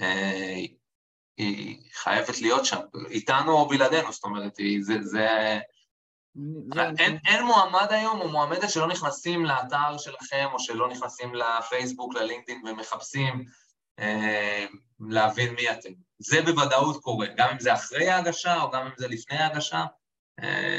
אה, 0.00 0.56
היא 1.36 1.90
חייבת 1.94 2.40
להיות 2.40 2.64
שם, 2.64 2.80
איתנו 3.10 3.52
או 3.52 3.68
בלעדינו, 3.68 4.12
זאת 4.12 4.24
אומרת, 4.24 4.52
זה... 4.80 4.94
זה... 5.02 5.28
אין, 6.98 7.18
אין 7.26 7.44
מועמד 7.44 7.86
היום 7.90 8.20
או 8.20 8.28
מועמדת 8.28 8.70
שלא 8.70 8.88
נכנסים 8.88 9.44
לאתר 9.44 9.98
שלכם 9.98 10.48
או 10.52 10.58
שלא 10.58 10.88
נכנסים 10.88 11.34
לפייסבוק, 11.34 12.14
ללינקדאין 12.14 12.66
ומחפשים 12.66 13.44
אה, 13.98 14.66
להבין 15.00 15.54
מי 15.54 15.70
אתם. 15.70 15.90
זה 16.18 16.42
בוודאות 16.42 17.02
קורה, 17.02 17.26
גם 17.36 17.48
אם 17.48 17.60
זה 17.60 17.74
אחרי 17.74 18.08
ההגשה 18.08 18.62
או 18.62 18.70
גם 18.70 18.86
אם 18.86 18.92
זה 18.96 19.08
לפני 19.08 19.38
ההגשה. 19.38 19.84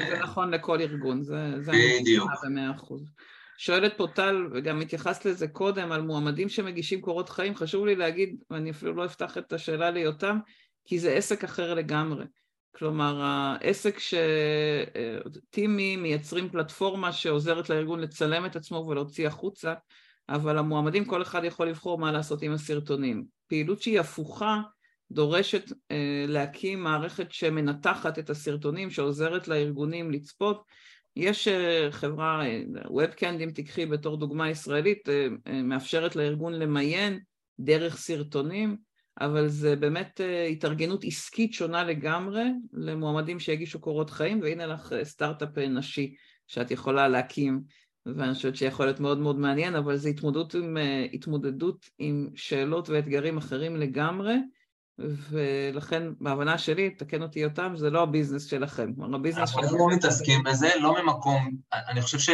זה 0.09 0.19
נכון 0.23 0.53
לכל 0.53 0.81
ארגון, 0.81 1.23
זה... 1.23 1.53
בדיוק. 1.67 2.29
זה 2.41 2.47
במאה 2.47 2.71
אחוז. 2.71 3.11
שואלת 3.57 3.97
פה 3.97 4.07
טל, 4.15 4.47
וגם 4.53 4.81
התייחסת 4.81 5.25
לזה 5.25 5.47
קודם, 5.47 5.91
על 5.91 6.01
מועמדים 6.01 6.49
שמגישים 6.49 7.01
קורות 7.01 7.29
חיים, 7.29 7.55
חשוב 7.55 7.85
לי 7.85 7.95
להגיד, 7.95 8.43
ואני 8.49 8.71
אפילו 8.71 8.93
לא 8.93 9.05
אפתח 9.05 9.37
את 9.37 9.53
השאלה 9.53 9.91
ליותם, 9.91 10.39
כי 10.85 10.99
זה 10.99 11.11
עסק 11.11 11.43
אחר 11.43 11.73
לגמרי. 11.73 12.25
כלומר, 12.75 13.21
העסק 13.21 13.97
שטימי 15.29 15.95
מייצרים 15.97 16.49
פלטפורמה 16.49 17.11
שעוזרת 17.11 17.69
לארגון 17.69 17.99
לצלם 17.99 18.45
את 18.45 18.55
עצמו 18.55 18.77
ולהוציא 18.77 19.27
החוצה, 19.27 19.73
אבל 20.29 20.57
המועמדים, 20.57 21.05
כל 21.05 21.21
אחד 21.21 21.43
יכול 21.43 21.67
לבחור 21.67 21.99
מה 21.99 22.11
לעשות 22.11 22.41
עם 22.41 22.51
הסרטונים. 22.51 23.25
פעילות 23.47 23.81
שהיא 23.81 23.99
הפוכה, 23.99 24.61
דורשת 25.11 25.71
אה, 25.91 26.25
להקים 26.27 26.83
מערכת 26.83 27.31
שמנתחת 27.31 28.19
את 28.19 28.29
הסרטונים, 28.29 28.89
שעוזרת 28.89 29.47
לארגונים 29.47 30.11
לצפות. 30.11 30.63
יש 31.15 31.47
אה, 31.47 31.87
חברה, 31.91 32.43
WebCand, 32.85 33.43
אם 33.43 33.51
תיקחי 33.51 33.85
בתור 33.85 34.17
דוגמה 34.17 34.49
ישראלית, 34.49 35.09
אה, 35.09 35.61
מאפשרת 35.63 36.15
לארגון 36.15 36.53
למיין 36.53 37.19
דרך 37.59 37.97
סרטונים, 37.97 38.77
אבל 39.21 39.47
זה 39.47 39.75
באמת 39.75 40.21
התארגנות 40.51 41.03
עסקית 41.03 41.53
שונה 41.53 41.83
לגמרי 41.83 42.43
למועמדים 42.73 43.39
שיגישו 43.39 43.79
קורות 43.79 44.09
חיים, 44.09 44.41
והנה 44.41 44.65
לך 44.65 44.93
סטארט-אפ 45.03 45.57
נשי 45.57 46.15
שאת 46.47 46.71
יכולה 46.71 47.07
להקים, 47.07 47.61
ואני 48.05 48.33
חושבת 48.33 48.55
שיכול 48.55 48.85
להיות 48.85 48.99
מאוד 48.99 49.19
מאוד 49.19 49.39
מעניין, 49.39 49.75
אבל 49.75 49.95
זו 49.95 50.09
התמודדות 50.09 50.53
עם, 50.53 50.77
התמודדות 51.13 51.89
עם 51.97 52.29
שאלות 52.35 52.89
ואתגרים 52.89 53.37
אחרים 53.37 53.75
לגמרי, 53.75 54.35
ולכן 55.29 56.03
בהבנה 56.19 56.57
שלי, 56.57 56.89
תקן 56.89 57.21
אותי 57.21 57.45
יותם, 57.45 57.73
זה 57.75 57.89
לא 57.89 58.03
ה 58.03 58.08
business 58.08 58.45
שלכם. 58.45 58.91
ה 59.13 59.17
business 59.17 59.49
שלכם... 59.49 59.63
אנחנו 59.63 59.77
לא 59.77 59.95
מתעסקים 59.95 60.43
בזה, 60.43 60.69
לא 60.79 61.03
ממקום, 61.03 61.51
אני 61.73 62.01
חושב 62.01 62.33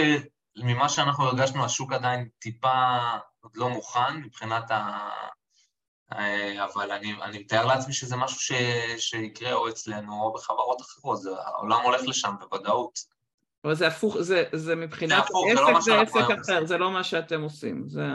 שממה 0.57 0.89
שאנחנו 0.89 1.23
הרגשנו, 1.23 1.65
השוק 1.65 1.93
עדיין 1.93 2.27
טיפה 2.39 2.97
עוד 3.41 3.51
לא 3.55 3.69
מוכן 3.69 4.17
מבחינת 4.17 4.71
ה... 4.71 5.09
אבל 6.63 6.91
אני, 6.91 7.13
אני 7.21 7.39
מתאר 7.39 7.65
לעצמי 7.65 7.93
שזה 7.93 8.15
משהו 8.15 8.39
ש, 8.39 8.51
שיקרה 8.97 9.53
או 9.53 9.69
אצלנו 9.69 10.21
או 10.21 10.33
בחברות 10.33 10.81
אחרות, 10.81 11.21
זה, 11.21 11.29
העולם 11.45 11.81
הולך 11.83 12.01
לשם 12.07 12.35
בוודאות. 12.39 12.99
אבל 13.63 13.75
זה 13.75 13.87
הפוך, 13.87 14.21
זה, 14.21 14.43
זה 14.53 14.75
מבחינת 14.75 15.09
זה 15.09 15.17
הפוך, 15.17 15.45
עסק, 15.51 15.55
זה, 15.55 15.71
לא 15.71 15.81
זה 15.81 16.01
עסק 16.01 16.31
אחר. 16.41 16.65
זה 16.65 16.77
לא 16.77 16.91
מה 16.91 17.03
שאתם 17.03 17.41
עושים. 17.41 17.83
זה... 17.87 18.05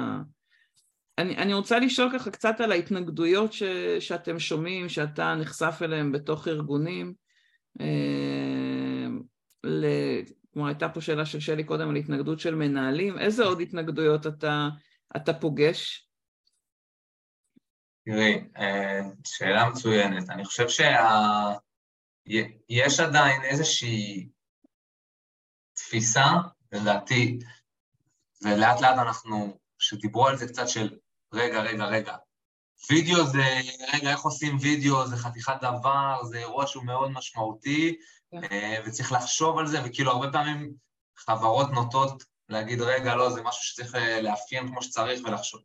אני, 1.21 1.37
אני 1.37 1.55
רוצה 1.55 1.79
לשאול 1.79 2.11
ככה 2.13 2.31
קצת 2.31 2.61
על 2.61 2.73
ההתנגדויות 2.73 3.53
ש, 3.53 3.63
שאתם 4.01 4.39
שומעים, 4.39 4.89
שאתה 4.89 5.35
נחשף 5.35 5.79
אליהן 5.83 6.13
בתוך 6.13 6.49
ארגונים. 6.49 7.15
אה, 7.81 9.07
ל, 9.65 9.85
כלומר, 10.53 10.69
הייתה 10.69 10.89
פה 10.89 11.01
שאלה 11.01 11.27
של 11.27 11.41
שלי 11.41 11.65
קודם 11.65 11.91
על 11.91 11.97
התנגדות 11.97 12.41
של 12.41 12.55
מנהלים, 12.55 13.19
איזה 13.19 13.45
עוד 13.45 13.61
התנגדויות 13.61 14.27
אתה, 14.27 14.69
אתה 15.17 15.35
פוגש? 15.35 16.09
תראי, 18.05 18.45
אה, 18.57 19.01
שאלה 19.27 19.69
מצוינת. 19.69 20.31
אני 20.31 20.45
חושב 20.45 20.69
שיש 20.69 20.87
שה... 22.97 23.05
עדיין 23.07 23.43
איזושהי 23.43 24.29
תפיסה, 25.73 26.27
לדעתי, 26.73 27.39
ולאט 28.43 28.81
לאט 28.81 28.99
אנחנו, 28.99 29.59
שדיברו 29.79 30.27
על 30.27 30.37
זה 30.37 30.47
קצת 30.47 30.69
של 30.69 30.99
רגע, 31.33 31.63
רגע, 31.63 31.85
רגע. 31.85 32.17
וידאו 32.91 33.27
זה, 33.27 33.61
רגע, 33.95 34.11
איך 34.11 34.21
עושים 34.21 34.57
וידאו, 34.61 35.07
זה 35.07 35.17
חתיכת 35.17 35.57
דבר, 35.63 36.25
זה 36.25 36.39
אירוע 36.39 36.67
שהוא 36.67 36.85
מאוד 36.85 37.11
משמעותי, 37.11 37.97
כן. 38.31 38.41
אה, 38.53 38.77
וצריך 38.87 39.13
לחשוב 39.13 39.59
על 39.59 39.67
זה, 39.67 39.79
וכאילו 39.85 40.11
הרבה 40.11 40.33
פעמים 40.33 40.75
חברות 41.17 41.71
נוטות 41.71 42.25
להגיד, 42.49 42.81
רגע, 42.81 43.15
לא, 43.15 43.31
זה 43.31 43.43
משהו 43.43 43.65
שצריך 43.65 43.95
אה, 43.95 44.23
לאפיין 44.23 44.69
כמו 44.69 44.83
שצריך 44.83 45.21
ולחשוב. 45.25 45.61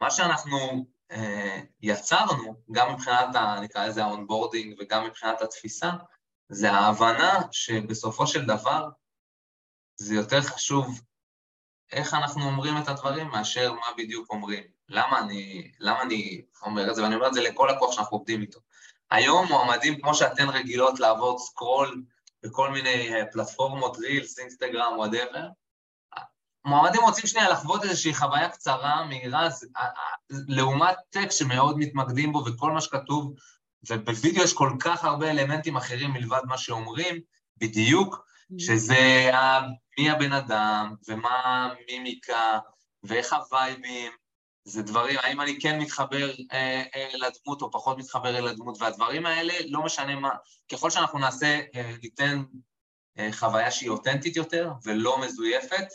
מה 0.00 0.10
שאנחנו 0.10 0.86
אה, 1.10 1.60
יצרנו, 1.80 2.62
גם 2.72 2.92
מבחינת, 2.92 3.34
ה, 3.34 3.60
נקרא 3.62 3.86
לזה 3.86 4.04
ה 4.04 4.10
onboarding 4.10 4.74
וגם 4.78 5.04
מבחינת 5.04 5.42
התפיסה, 5.42 5.90
זה 6.48 6.72
ההבנה 6.72 7.40
שבסופו 7.52 8.26
של 8.26 8.46
דבר 8.46 8.88
זה 9.96 10.14
יותר 10.14 10.40
חשוב 10.40 11.00
איך 11.92 12.14
אנחנו 12.14 12.44
אומרים 12.44 12.74
את 12.82 12.88
הדברים 12.88 13.28
מאשר 13.28 13.72
מה 13.72 13.86
בדיוק 13.96 14.30
אומרים. 14.30 14.75
למה 14.88 15.18
אני, 15.18 15.70
למה 15.80 16.02
אני 16.02 16.42
אומר 16.62 16.90
את 16.90 16.94
זה, 16.94 17.02
ואני 17.02 17.14
אומר 17.14 17.28
את 17.28 17.34
זה 17.34 17.40
לכל 17.40 17.68
לקוח 17.76 17.92
שאנחנו 17.92 18.16
עובדים 18.16 18.42
איתו. 18.42 18.60
היום 19.10 19.48
מועמדים 19.48 20.00
כמו 20.00 20.14
שאתן 20.14 20.48
רגילות 20.48 21.00
לעבור 21.00 21.38
scroll 21.38 22.02
בכל 22.42 22.70
מיני 22.70 23.14
אה, 23.14 23.22
פלטפורמות, 23.32 23.96
reels, 23.96 24.38
אינסטגרם, 24.38 24.92
whatever, 24.96 25.48
מועמדים 26.64 27.00
רוצים 27.02 27.26
שנייה 27.26 27.50
לחוות 27.50 27.84
איזושהי 27.84 28.14
חוויה 28.14 28.48
קצרה, 28.48 29.04
מהירה, 29.04 29.42
אה, 29.42 29.50
אה, 29.76 29.88
לעומת 30.48 30.96
טקסט 31.10 31.38
שמאוד 31.38 31.78
מתמקדים 31.78 32.32
בו 32.32 32.44
וכל 32.46 32.70
מה 32.70 32.80
שכתוב, 32.80 33.34
ובווידאו 33.88 34.44
יש 34.44 34.54
כל 34.54 34.72
כך 34.80 35.04
הרבה 35.04 35.30
אלמנטים 35.30 35.76
אחרים 35.76 36.10
מלבד 36.10 36.40
מה 36.44 36.58
שאומרים, 36.58 37.20
בדיוק, 37.56 38.14
mm. 38.14 38.54
שזה 38.58 39.30
מי 39.98 40.10
הבן 40.10 40.32
אדם, 40.32 40.94
ומה 41.08 41.68
המימיקה, 41.72 42.58
ואיך 43.02 43.32
הווייבים, 43.32 44.12
זה 44.68 44.82
דברים, 44.82 45.16
האם 45.22 45.40
אני 45.40 45.60
כן 45.60 45.78
מתחבר 45.78 46.30
אה, 46.52 46.82
אה, 46.94 47.08
לדמות 47.14 47.62
או 47.62 47.70
פחות 47.70 47.98
מתחבר 47.98 48.38
אל 48.38 48.48
הדמות, 48.48 48.76
והדברים 48.80 49.26
האלה, 49.26 49.54
לא 49.68 49.84
משנה 49.84 50.16
מה, 50.16 50.30
ככל 50.72 50.90
שאנחנו 50.90 51.18
נעשה, 51.18 51.60
אה, 51.74 51.92
ניתן 52.02 52.42
אה, 53.18 53.28
חוויה 53.32 53.70
שהיא 53.70 53.90
אותנטית 53.90 54.36
יותר 54.36 54.72
ולא 54.84 55.20
מזויפת, 55.20 55.86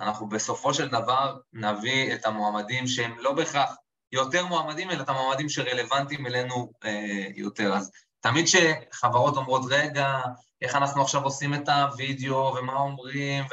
אנחנו 0.00 0.28
בסופו 0.28 0.74
של 0.74 0.88
דבר 0.88 1.36
נביא 1.52 2.14
את 2.14 2.26
המועמדים 2.26 2.86
שהם 2.86 3.18
לא 3.18 3.32
בהכרח 3.32 3.70
יותר 4.12 4.46
מועמדים, 4.46 4.90
אלא 4.90 5.02
את 5.02 5.08
המועמדים 5.08 5.48
שרלוונטיים 5.48 6.26
אלינו 6.26 6.72
אה, 6.84 7.26
יותר. 7.36 7.74
אז 7.74 7.90
תמיד 8.20 8.44
כשחברות 8.44 9.36
אומרות, 9.36 9.62
רגע, 9.70 10.20
איך 10.62 10.74
אנחנו 10.74 11.02
עכשיו 11.02 11.22
עושים 11.24 11.54
את 11.54 11.68
הוידאו 11.68 12.54
ומה 12.56 12.76
אומרים, 12.76 13.44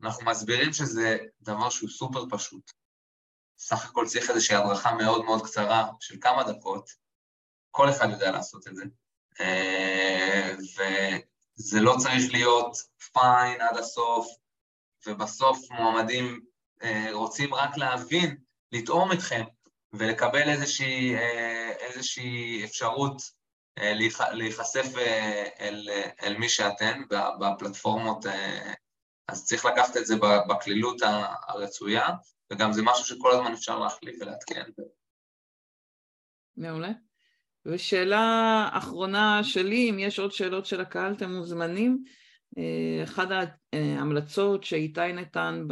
ואנחנו 0.00 0.26
מסבירים 0.26 0.72
שזה 0.72 1.16
דבר 1.40 1.70
שהוא 1.70 1.90
סופר 1.90 2.24
פשוט. 2.30 2.77
סך 3.58 3.84
הכל 3.84 4.06
צריך 4.06 4.30
איזושהי 4.30 4.56
הדרכה 4.56 4.94
מאוד 4.94 5.24
מאוד 5.24 5.44
קצרה 5.44 5.88
של 6.00 6.16
כמה 6.20 6.52
דקות, 6.52 6.90
כל 7.70 7.90
אחד 7.90 8.10
יודע 8.10 8.30
לעשות 8.30 8.68
את 8.68 8.76
זה, 8.76 8.84
אה, 9.40 10.54
וזה 10.58 11.80
לא 11.80 11.96
צריך 11.98 12.32
להיות 12.32 12.76
פיין 13.12 13.60
עד 13.60 13.76
הסוף, 13.76 14.28
ובסוף 15.06 15.70
מועמדים 15.70 16.40
אה, 16.82 17.08
רוצים 17.12 17.54
רק 17.54 17.76
להבין, 17.76 18.36
לטעום 18.72 19.12
אתכם 19.12 19.44
ולקבל 19.92 20.48
איזושהי, 20.48 21.14
אה, 21.14 21.72
איזושהי 21.78 22.64
אפשרות 22.64 23.22
להיחשף 24.32 24.86
אל, 25.60 25.88
אל 26.22 26.36
מי 26.36 26.48
שאתן 26.48 27.02
בפלטפורמות, 27.40 28.26
אז 29.28 29.44
צריך 29.44 29.64
לקחת 29.64 29.96
את 29.96 30.06
זה 30.06 30.14
בקלילות 30.48 30.96
הרצויה, 31.48 32.08
וגם 32.52 32.72
זה 32.72 32.82
משהו 32.84 33.04
שכל 33.04 33.30
הזמן 33.32 33.52
אפשר 33.52 33.78
להחליף 33.78 34.16
ולעדכן. 34.20 34.64
מעולה. 36.56 36.92
ושאלה 37.66 38.68
אחרונה 38.72 39.44
שלי, 39.44 39.90
אם 39.90 39.98
יש 39.98 40.18
עוד 40.18 40.32
שאלות 40.32 40.66
של 40.66 40.80
הקהל, 40.80 41.12
אתם 41.12 41.32
מוזמנים. 41.32 42.02
אחת 43.04 43.28
ההמלצות 43.72 44.64
שאיתי 44.64 45.12
נתן 45.12 45.64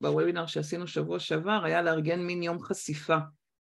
בוובינר 0.00 0.46
שעשינו 0.46 0.86
שבוע 0.86 1.18
שעבר 1.18 1.64
היה 1.64 1.82
לארגן 1.82 2.20
מין 2.20 2.42
יום 2.42 2.60
חשיפה, 2.60 3.16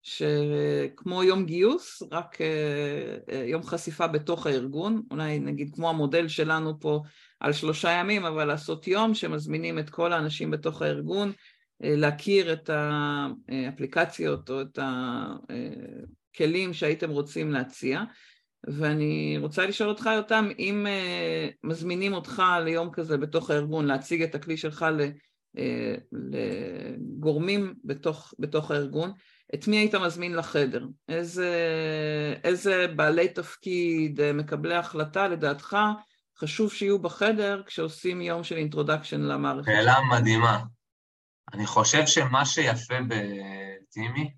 שכמו 0.01 1.23
יום 1.23 1.45
גיוס, 1.45 2.03
רק 2.11 2.37
יום 3.47 3.63
חשיפה 3.63 4.07
בתוך 4.07 4.47
הארגון, 4.47 5.01
אולי 5.11 5.39
נגיד 5.39 5.69
כמו 5.75 5.89
המודל 5.89 6.27
שלנו 6.27 6.79
פה 6.79 7.01
על 7.39 7.53
שלושה 7.53 7.91
ימים, 7.91 8.25
אבל 8.25 8.45
לעשות 8.45 8.87
יום 8.87 9.13
שמזמינים 9.13 9.79
את 9.79 9.89
כל 9.89 10.13
האנשים 10.13 10.51
בתוך 10.51 10.81
הארגון, 10.81 11.27
אה, 11.27 11.33
להכיר 11.83 12.53
את 12.53 12.69
האפליקציות 12.69 14.49
או 14.49 14.61
את 14.61 14.79
הכלים 16.33 16.73
שהייתם 16.73 17.09
רוצים 17.09 17.51
להציע. 17.51 18.03
ואני 18.67 19.37
רוצה 19.41 19.65
לשאול 19.65 19.89
אותך, 19.89 20.09
יותם, 20.15 20.49
אם 20.59 20.87
אה, 20.87 21.49
מזמינים 21.63 22.13
אותך 22.13 22.43
ליום 22.63 22.91
כזה 22.91 23.17
בתוך 23.17 23.49
הארגון 23.49 23.85
להציג 23.85 24.21
את 24.21 24.35
הכלי 24.35 24.57
שלך 24.57 24.85
אה, 25.57 25.95
לגורמים 26.11 27.73
בתוך, 27.83 28.33
בתוך 28.39 28.71
הארגון, 28.71 29.11
את 29.55 29.67
מי 29.67 29.77
היית 29.77 29.95
מזמין 29.95 30.35
לחדר? 30.35 30.85
איזה, 31.09 31.51
איזה 32.43 32.85
בעלי 32.95 33.27
תפקיד, 33.27 34.31
מקבלי 34.33 34.75
החלטה, 34.75 35.27
לדעתך, 35.27 35.77
חשוב 36.37 36.73
שיהיו 36.73 36.99
בחדר 36.99 37.61
כשעושים 37.65 38.21
יום 38.21 38.43
של 38.43 38.55
introduction 38.55 39.21
למערכת? 39.21 39.71
שאלה 39.71 39.95
מדהימה. 40.11 40.59
אני 41.53 41.65
חושב 41.65 42.07
שמה 42.07 42.45
שיפה 42.45 42.95
בטימי 43.07 44.33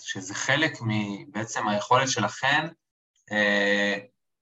שזה 0.00 0.34
חלק 0.34 0.72
מבעצם 0.80 1.68
היכולת 1.68 2.10
שלכם 2.10 2.68
אה, 3.32 3.98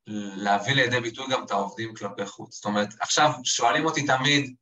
להביא 0.07 0.75
לידי 0.75 1.01
ביטוי 1.01 1.27
גם 1.33 1.45
את 1.45 1.51
העובדים 1.51 1.95
כלפי 1.95 2.27
חוץ. 2.27 2.55
זאת 2.55 2.65
אומרת, 2.65 2.89
עכשיו 3.01 3.31
שואלים 3.45 3.85
אותי 3.85 4.07
תמיד, 4.07 4.55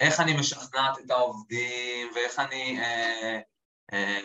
איך 0.00 0.20
אני 0.20 0.36
משכנעת 0.36 0.98
את 0.98 1.10
העובדים, 1.10 2.10
ואיך 2.14 2.38
אני... 2.38 2.80
אה, 2.80 3.40
אה, 3.92 4.20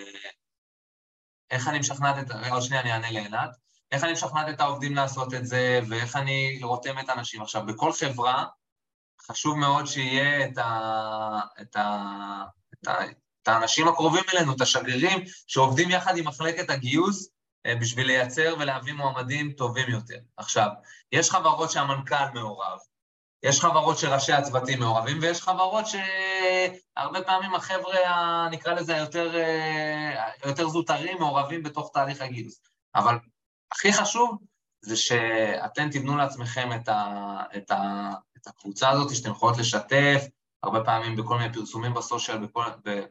איך 1.51 1.67
אני 1.67 1.80
משכנעת 1.80 2.15
את... 2.25 2.32
עוד 2.51 2.62
שנייה 2.62 2.82
אני 2.82 2.91
אענה 2.91 3.12
לעינת. 3.12 3.49
איך 3.91 4.04
אני 4.04 4.12
משכנעת 4.12 4.49
את 4.49 4.60
העובדים 4.60 4.95
לעשות 4.95 5.34
את 5.34 5.45
זה, 5.45 5.80
ואיך 5.89 6.15
אני 6.15 6.60
רותם 6.63 6.99
את 6.99 7.10
האנשים. 7.10 7.41
עכשיו, 7.41 7.65
בכל 7.65 7.93
חברה 7.93 8.45
חשוב 9.27 9.57
מאוד 9.57 9.86
שיהיה 9.86 10.45
את, 10.45 10.57
ה... 10.57 11.39
את, 11.62 11.75
ה... 11.75 12.43
את, 12.73 12.88
ה... 12.88 13.05
את 13.43 13.47
האנשים 13.47 13.88
הקרובים 13.88 14.23
אלינו, 14.34 14.53
את 14.55 14.62
השגרירים, 14.62 15.23
שעובדים 15.47 15.89
יחד 15.89 16.17
עם 16.17 16.27
מחלקת 16.27 16.69
הגיוס 16.69 17.29
אה, 17.65 17.75
בשביל 17.75 18.07
לייצר 18.07 18.55
ולהביא 18.60 18.93
מועמדים 18.93 19.51
טובים 19.51 19.89
יותר. 19.89 20.17
עכשיו, 20.38 20.67
יש 21.12 21.31
חברות 21.31 21.71
שהמנכ"ל 21.71 22.29
מעורב, 22.34 22.77
יש 23.43 23.62
חברות 23.62 23.97
שראשי 23.97 24.34
הצוותים 24.34 24.79
מעורבים, 24.79 25.17
ויש 25.21 25.41
חברות 25.41 25.86
שהרבה 25.88 27.21
פעמים 27.21 27.55
החבר'ה, 27.55 28.47
נקרא 28.51 28.73
לזה, 28.73 28.95
היותר, 28.95 29.36
אה, 29.36 30.31
היותר 30.43 30.67
זוטרים, 30.67 31.17
מעורבים 31.19 31.63
בתוך 31.63 31.91
תהליך 31.93 32.21
הגיוס. 32.21 32.62
אבל 32.95 33.15
הכי 33.71 33.93
חשוב 33.93 34.38
זה 34.81 34.97
שאתם 34.97 35.89
תבנו 35.91 36.17
לעצמכם 36.17 36.69
את, 36.75 36.89
ה, 36.89 37.38
את, 37.57 37.71
ה, 37.71 38.10
את 38.41 38.47
הקבוצה 38.47 38.89
הזאת, 38.89 39.15
שאתם 39.15 39.32
יכולות 39.32 39.58
לשתף, 39.58 40.27
הרבה 40.63 40.84
פעמים 40.84 41.15
בכל 41.15 41.38
מיני 41.38 41.54
פרסומים 41.54 41.93
בסושיאל, 41.93 42.38
בכל, 42.38 42.63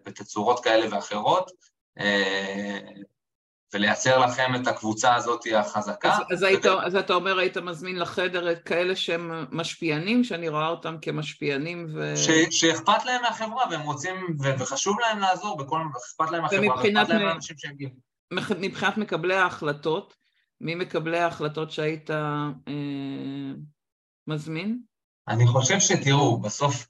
בתצורות 0.06 0.64
כאלה 0.64 0.86
ואחרות, 0.90 1.50
אה, 1.98 2.78
ולייצר 3.74 4.18
לכם 4.18 4.54
את 4.54 4.66
הקבוצה 4.66 5.14
הזאת 5.14 5.40
החזקה. 5.56 6.12
אז, 6.12 6.22
אז, 6.32 6.42
היית, 6.42 6.66
אז 6.66 6.96
אתה 6.96 7.14
אומר, 7.14 7.38
היית 7.38 7.56
מזמין 7.56 7.98
לחדר 7.98 8.52
את 8.52 8.62
כאלה 8.62 8.96
שהם 8.96 9.46
משפיענים, 9.50 10.24
שאני 10.24 10.48
רואה 10.48 10.68
אותם 10.68 10.96
כמשפיענים 11.02 11.86
ו... 11.94 12.16
ש, 12.16 12.28
שאכפת 12.50 13.04
להם 13.04 13.22
מהחברה, 13.22 13.64
והם 13.70 13.80
רוצים, 13.80 14.36
ו, 14.42 14.58
וחשוב 14.58 15.00
להם 15.00 15.18
לעזור 15.18 15.56
בכל... 15.56 15.80
אכפת 16.06 16.30
להם 16.30 16.42
מהחברה, 16.42 16.68
ואכפת 16.68 17.08
להם 17.08 17.22
מהאנשים 17.24 17.58
שיגיעו. 17.58 17.90
מבחינת 18.60 18.98
מקבלי 18.98 19.36
ההחלטות, 19.36 20.16
מי 20.60 20.74
מקבלי 20.74 21.18
ההחלטות 21.18 21.70
שהיית 21.70 22.10
אה, 22.10 22.48
מזמין? 24.26 24.80
אני 25.28 25.46
חושב 25.46 25.80
שתראו, 25.80 26.40
בסוף 26.40 26.86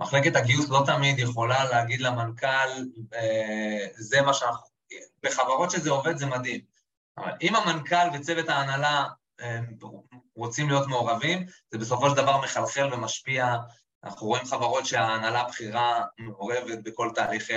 מחלקת 0.00 0.36
הגיוס 0.36 0.68
לא 0.68 0.82
תמיד 0.86 1.18
יכולה 1.18 1.64
להגיד 1.64 2.00
למנכ"ל, 2.00 2.68
אה, 3.14 3.86
זה 3.94 4.22
מה 4.22 4.34
שאנחנו... 4.34 4.72
בחברות 5.22 5.70
שזה 5.70 5.90
עובד 5.90 6.16
זה 6.16 6.26
מדהים. 6.26 6.60
אבל 7.18 7.32
אם 7.42 7.56
המנכ"ל 7.56 8.06
וצוות 8.14 8.48
ההנהלה 8.48 9.04
רוצים 10.36 10.68
להיות 10.68 10.86
מעורבים, 10.86 11.46
זה 11.70 11.78
בסופו 11.78 12.10
של 12.10 12.16
דבר 12.16 12.40
מחלחל 12.40 12.94
ומשפיע. 12.94 13.56
אנחנו 14.04 14.26
רואים 14.26 14.44
חברות 14.44 14.86
שההנהלה 14.86 15.40
הבכירה 15.40 16.04
מעורבת 16.18 16.78
בכל 16.82 17.10
תהליכי 17.14 17.56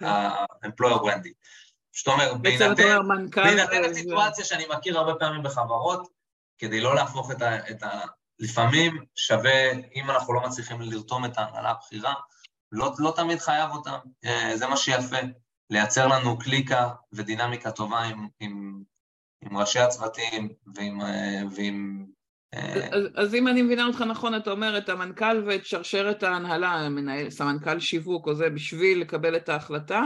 ה-employer 0.00 1.00
branding. 1.02 1.34
זאת 1.96 2.06
אומרת, 2.06 2.40
בהינתן 2.40 3.94
סיטואציה 3.94 4.44
שאני 4.44 4.64
מכיר 4.76 4.98
הרבה 4.98 5.14
פעמים 5.14 5.42
בחברות, 5.42 6.08
כדי 6.62 6.80
לא 6.80 6.94
להפוך 6.94 7.30
את 7.30 7.42
ה... 7.42 7.70
את 7.70 7.82
ה 7.82 8.00
לפעמים 8.38 9.04
שווה, 9.14 9.72
אם 9.94 10.10
אנחנו 10.10 10.34
לא 10.34 10.40
מצליחים 10.40 10.80
לרתום 10.80 11.24
את 11.24 11.38
ההנהלה 11.38 11.70
הבכירה, 11.70 12.14
לא, 12.72 12.92
לא 12.98 13.12
תמיד 13.16 13.38
חייב 13.38 13.70
אותם, 13.70 13.98
אה, 14.24 14.56
זה 14.56 14.66
מה 14.66 14.76
שיפה, 14.76 15.16
לייצר 15.70 16.06
לנו 16.06 16.38
קליקה 16.38 16.88
ודינמיקה 17.12 17.70
טובה 17.70 18.00
עם, 18.00 18.28
עם, 18.40 18.82
עם 19.44 19.56
ראשי 19.56 19.78
הצוותים 19.78 20.48
ועם... 20.74 21.00
אה, 21.00 21.42
ועם 21.56 22.06
אה, 22.54 22.88
אז, 22.92 23.04
אז 23.14 23.34
אם 23.34 23.48
אני 23.48 23.62
מבינה 23.62 23.86
אותך 23.86 24.00
נכון, 24.00 24.34
אתה 24.34 24.50
אומר 24.50 24.78
את 24.78 24.88
המנכ"ל 24.88 25.44
ואת 25.46 25.66
שרשרת 25.66 26.22
ההנהלה, 26.22 26.88
מנהל, 26.88 27.30
סמנכ"ל 27.30 27.80
שיווק 27.80 28.26
או 28.26 28.34
זה, 28.34 28.50
בשביל 28.50 29.00
לקבל 29.00 29.36
את 29.36 29.48
ההחלטה, 29.48 30.02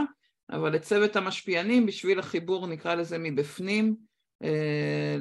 אבל 0.51 0.75
את 0.75 0.81
צוות 0.81 1.15
המשפיענים 1.15 1.85
בשביל 1.85 2.19
החיבור, 2.19 2.67
נקרא 2.67 2.95
לזה 2.95 3.17
מבפנים, 3.17 3.95
אה, 4.43 4.49
אה, 4.49 5.17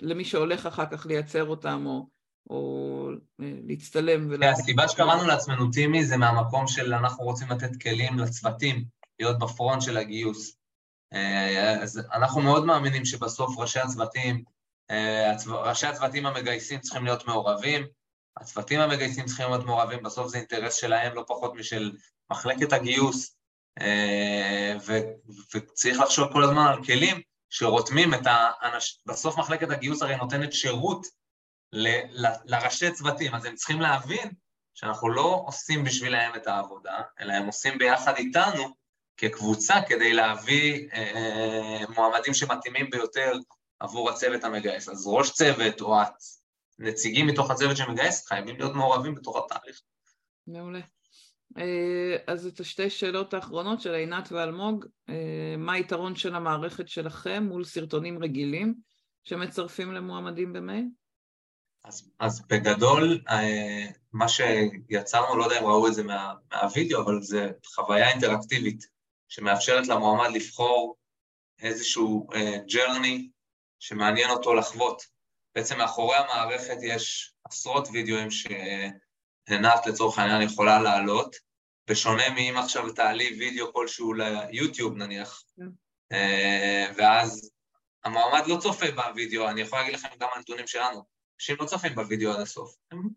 למי 0.00 0.24
שהולך 0.24 0.66
אחר 0.66 0.86
כך 0.86 1.06
לייצר 1.06 1.44
אותם 1.44 1.86
או, 1.86 2.06
או 2.50 3.08
אה, 3.40 3.52
להצטלם. 3.66 4.26
ולה... 4.30 4.50
הסיבה 4.50 4.88
שקראנו 4.88 5.26
לעצמנו 5.26 5.70
טימי 5.70 6.04
זה 6.04 6.16
מהמקום 6.16 6.66
של 6.66 6.94
אנחנו 6.94 7.24
רוצים 7.24 7.48
לתת 7.48 7.82
כלים 7.82 8.18
לצוותים, 8.18 8.84
להיות 9.20 9.38
בפרונט 9.38 9.82
של 9.82 9.96
הגיוס. 9.96 10.56
אז 11.82 12.00
אנחנו 12.12 12.40
מאוד 12.40 12.64
מאמינים 12.64 13.04
שבסוף 13.04 13.58
ראשי 13.58 13.80
הצוותים, 13.80 14.42
ראשי 15.46 15.86
הצוותים 15.86 16.26
המגייסים 16.26 16.80
צריכים 16.80 17.04
להיות 17.04 17.26
מעורבים, 17.26 17.86
הצוותים 18.36 18.80
המגייסים 18.80 19.24
צריכים 19.24 19.48
להיות 19.48 19.64
מעורבים, 19.64 20.02
בסוף 20.02 20.28
זה 20.28 20.38
אינטרס 20.38 20.74
שלהם 20.74 21.14
לא 21.14 21.24
פחות 21.28 21.54
משל 21.54 21.92
מחלקת 22.30 22.72
הגיוס, 22.72 23.36
וצריך 25.54 26.00
לחשוב 26.00 26.32
כל 26.32 26.42
הזמן 26.42 26.66
על 26.66 26.84
כלים 26.84 27.20
שרותמים 27.52 28.14
את 28.14 28.20
האנשים, 28.24 29.00
בסוף 29.06 29.38
מחלקת 29.38 29.70
הגיוס 29.70 30.02
הרי 30.02 30.16
נותנת 30.16 30.52
שירות 30.52 31.06
ל, 31.72 31.88
ל, 32.26 32.26
לראשי 32.44 32.92
צוותים, 32.92 33.34
אז 33.34 33.44
הם 33.44 33.54
צריכים 33.54 33.80
להבין 33.80 34.30
שאנחנו 34.74 35.10
לא 35.10 35.42
עושים 35.46 35.84
בשבילם 35.84 36.32
את 36.36 36.46
העבודה, 36.46 37.02
אלא 37.20 37.32
הם 37.32 37.46
עושים 37.46 37.78
ביחד 37.78 38.14
איתנו 38.16 38.74
כקבוצה 39.16 39.74
כדי 39.88 40.12
להביא 40.12 40.88
אה, 40.92 41.80
מועמדים 41.96 42.34
שמתאימים 42.34 42.90
ביותר 42.90 43.32
עבור 43.80 44.10
הצוות 44.10 44.44
המגייס. 44.44 44.88
אז 44.88 45.06
ראש 45.06 45.32
צוות 45.32 45.80
או 45.80 45.96
הנציגים 46.78 47.26
מתוך 47.26 47.50
הצוות 47.50 47.76
שמגייס 47.76 48.26
חייבים 48.26 48.56
להיות 48.56 48.74
מעורבים 48.74 49.14
בתוך 49.14 49.36
התהליך. 49.36 49.80
מעולה. 50.46 50.80
אה, 51.58 52.16
אז 52.26 52.46
את 52.46 52.60
השתי 52.60 52.90
שאלות 52.90 53.34
האחרונות 53.34 53.80
של 53.80 53.94
עינת 53.94 54.32
ואלמוג, 54.32 54.86
אה, 55.08 55.54
מה 55.58 55.72
היתרון 55.72 56.16
של 56.16 56.34
המערכת 56.34 56.88
שלכם 56.88 57.44
מול 57.48 57.64
סרטונים 57.64 58.22
רגילים 58.22 58.74
שמצרפים 59.24 59.92
למועמדים 59.92 60.52
במייל? 60.52 60.84
אז, 61.84 62.10
אז 62.18 62.46
בגדול, 62.48 63.20
אה, 63.28 63.86
מה 64.12 64.28
שיצרנו, 64.28 65.36
לא 65.36 65.44
יודע 65.44 65.60
אם 65.60 65.64
ראו 65.64 65.88
את 65.88 65.94
זה 65.94 66.02
מה, 66.02 66.34
מהווידאו, 66.52 67.02
אבל 67.02 67.22
זה 67.22 67.50
חוויה 67.66 68.10
אינטראקטיבית 68.10 68.86
שמאפשרת 69.28 69.86
למועמד 69.86 70.28
לבחור 70.34 70.96
איזשהו 71.58 72.26
ג'רני 72.72 73.28
שמעניין 73.78 74.30
אותו 74.30 74.54
לחוות. 74.54 75.02
בעצם 75.54 75.78
מאחורי 75.78 76.16
המערכת 76.16 76.76
יש 76.82 77.34
עשרות 77.44 77.88
וידאוים 77.92 78.30
ש... 78.30 78.46
עינת 79.52 79.86
לצורך 79.86 80.18
העניין 80.18 80.42
יכולה 80.42 80.82
לעלות, 80.82 81.36
בשונה 81.86 82.30
מאם 82.30 82.56
עכשיו 82.56 82.92
תעלי 82.92 83.36
וידאו 83.38 83.72
כלשהו 83.72 84.12
ליוטיוב 84.14 84.96
נניח, 84.96 85.42
כן. 85.56 85.66
אה, 86.12 86.86
ואז 86.96 87.50
המועמד 88.04 88.46
לא 88.46 88.56
צופה 88.60 88.86
בווידאו, 88.90 89.48
אני 89.48 89.60
יכול 89.60 89.78
להגיד 89.78 89.94
לכם 89.94 90.08
גם 90.20 90.28
הנתונים 90.34 90.66
שלנו, 90.66 91.04
אנשים 91.40 91.56
לא 91.60 91.66
צופים 91.66 91.94
בווידאו 91.94 92.32
עד 92.32 92.40
הסוף. 92.40 92.74
הם 92.92 93.08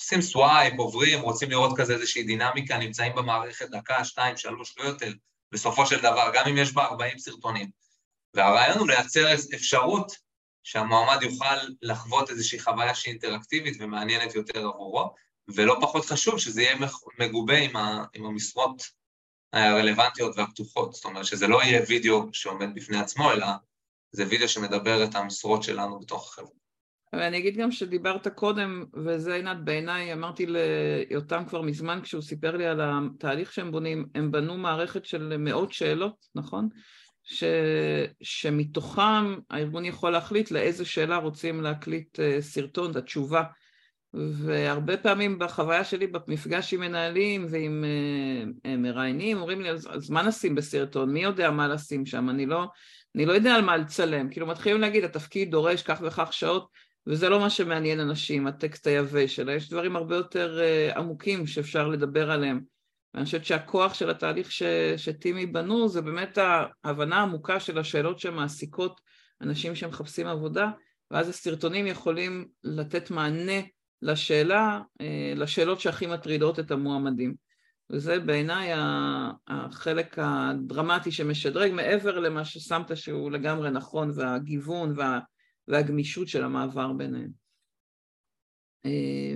עושים 0.00 0.22
swipe, 0.22 0.78
עוברים, 0.78 1.20
רוצים 1.20 1.50
לראות 1.50 1.76
כזה 1.76 1.94
איזושהי 1.94 2.22
דינמיקה, 2.22 2.78
נמצאים 2.78 3.14
במערכת 3.14 3.68
דקה, 3.70 4.04
שתיים, 4.04 4.36
שלוש, 4.36 4.78
לא 4.78 4.84
יותר, 4.84 5.12
בסופו 5.52 5.86
של 5.86 5.98
דבר, 5.98 6.30
גם 6.34 6.46
אם 6.48 6.56
יש 6.58 6.72
בה 6.72 6.84
40 6.84 7.18
סרטונים. 7.18 7.70
והרעיון 8.34 8.78
הוא 8.78 8.88
לייצר 8.88 9.34
אפשרות 9.54 10.12
שהמועמד 10.62 11.22
יוכל 11.22 11.56
לחוות 11.82 12.30
איזושהי 12.30 12.60
חוויה 12.60 12.94
שהיא 12.94 13.12
אינטראקטיבית 13.12 13.76
ומעניינת 13.80 14.34
יותר 14.34 14.58
עבורו, 14.58 15.14
ולא 15.54 15.76
פחות 15.80 16.04
חשוב 16.04 16.38
שזה 16.38 16.62
יהיה 16.62 16.76
מגובה 17.18 17.58
עם, 17.58 17.76
ה, 17.76 18.04
עם 18.14 18.26
המשרות 18.26 18.82
הרלוונטיות 19.52 20.38
והפתוחות. 20.38 20.92
זאת 20.92 21.04
אומרת 21.04 21.24
שזה 21.24 21.46
לא 21.46 21.62
יהיה 21.62 21.82
וידאו 21.88 22.28
שעומד 22.32 22.74
בפני 22.74 22.98
עצמו, 22.98 23.32
אלא 23.32 23.46
זה 24.12 24.24
וידאו 24.28 24.48
שמדבר 24.48 25.04
את 25.04 25.14
המשרות 25.14 25.62
שלנו 25.62 26.00
בתוך 26.00 26.28
החברה. 26.28 26.50
ואני 27.12 27.38
אגיד 27.38 27.56
גם 27.56 27.70
שדיברת 27.70 28.28
קודם, 28.28 28.84
וזה 29.04 29.34
עינת 29.34 29.56
בעיניי, 29.64 30.12
אמרתי 30.12 30.46
ליותם 30.46 31.44
כבר 31.48 31.62
מזמן 31.62 32.00
כשהוא 32.02 32.22
סיפר 32.22 32.56
לי 32.56 32.66
על 32.66 32.80
התהליך 32.82 33.52
שהם 33.52 33.72
בונים, 33.72 34.06
הם 34.14 34.30
בנו 34.30 34.56
מערכת 34.56 35.06
של 35.06 35.36
מאות 35.36 35.72
שאלות, 35.72 36.26
נכון? 36.34 36.68
ש, 37.22 37.44
שמתוכם 38.22 39.34
הארגון 39.50 39.84
יכול 39.84 40.10
להחליט 40.10 40.50
לאיזה 40.50 40.84
שאלה 40.84 41.16
רוצים 41.16 41.60
להקליט 41.60 42.20
אה, 42.20 42.42
סרטון, 42.42 42.90
את 42.90 42.96
התשובה. 42.96 43.42
והרבה 44.14 44.96
פעמים 44.96 45.38
בחוויה 45.38 45.84
שלי 45.84 46.06
במפגש 46.06 46.74
עם 46.74 46.80
מנהלים 46.80 47.46
ועם 47.50 47.84
uh, 48.64 48.68
מראיינים, 48.68 49.36
אומרים 49.36 49.60
לי, 49.60 49.70
אז, 49.70 49.88
אז 49.90 50.10
מה 50.10 50.22
נשים 50.22 50.54
בסרטון? 50.54 51.12
מי 51.12 51.22
יודע 51.22 51.50
מה 51.50 51.68
לשים 51.68 52.06
שם? 52.06 52.30
אני 52.30 52.46
לא, 52.46 52.64
אני 53.14 53.26
לא 53.26 53.32
יודע 53.32 53.54
על 53.54 53.62
מה 53.62 53.76
לצלם. 53.76 54.30
כאילו 54.30 54.46
מתחילים 54.46 54.80
להגיד, 54.80 55.04
התפקיד 55.04 55.50
דורש 55.50 55.82
כך 55.82 56.00
וכך 56.02 56.32
שעות, 56.32 56.68
וזה 57.06 57.28
לא 57.28 57.40
מה 57.40 57.50
שמעניין 57.50 58.00
אנשים, 58.00 58.46
הטקסט 58.46 58.86
היבש, 58.86 59.40
אלא 59.40 59.52
יש 59.52 59.70
דברים 59.70 59.96
הרבה 59.96 60.16
יותר 60.16 60.58
uh, 60.58 60.98
עמוקים 60.98 61.46
שאפשר 61.46 61.88
לדבר 61.88 62.30
עליהם 62.30 62.60
ואני 63.16 63.24
חושבת 63.24 63.44
שהכוח 63.44 63.94
של 63.94 64.10
התהליך 64.10 64.52
ש, 64.52 64.62
שטימי 64.96 65.46
בנו 65.46 65.88
זה 65.88 66.02
באמת 66.02 66.38
ההבנה 66.84 67.16
העמוקה 67.16 67.60
של 67.60 67.78
השאלות 67.78 68.20
שמעסיקות 68.20 69.00
אנשים 69.40 69.74
שמחפשים 69.74 70.26
עבודה, 70.26 70.70
ואז 71.10 71.28
הסרטונים 71.28 71.86
יכולים 71.86 72.48
לתת 72.64 73.10
מענה 73.10 73.60
לשאלה, 74.02 74.80
אה, 75.00 75.32
לשאלות 75.36 75.80
שהכי 75.80 76.06
מטרידות 76.06 76.58
את 76.58 76.70
המועמדים. 76.70 77.34
וזה 77.90 78.20
בעיניי 78.20 78.70
החלק 79.48 80.18
הדרמטי 80.18 81.12
שמשדרג, 81.12 81.72
מעבר 81.72 82.18
למה 82.18 82.44
ששמת 82.44 82.96
שהוא 82.96 83.30
לגמרי 83.30 83.70
נכון, 83.70 84.10
והגיוון 84.14 84.92
וה, 84.96 85.18
והגמישות 85.68 86.28
של 86.28 86.44
המעבר 86.44 86.92
ביניהם. 86.92 87.30
אה, 88.86 89.34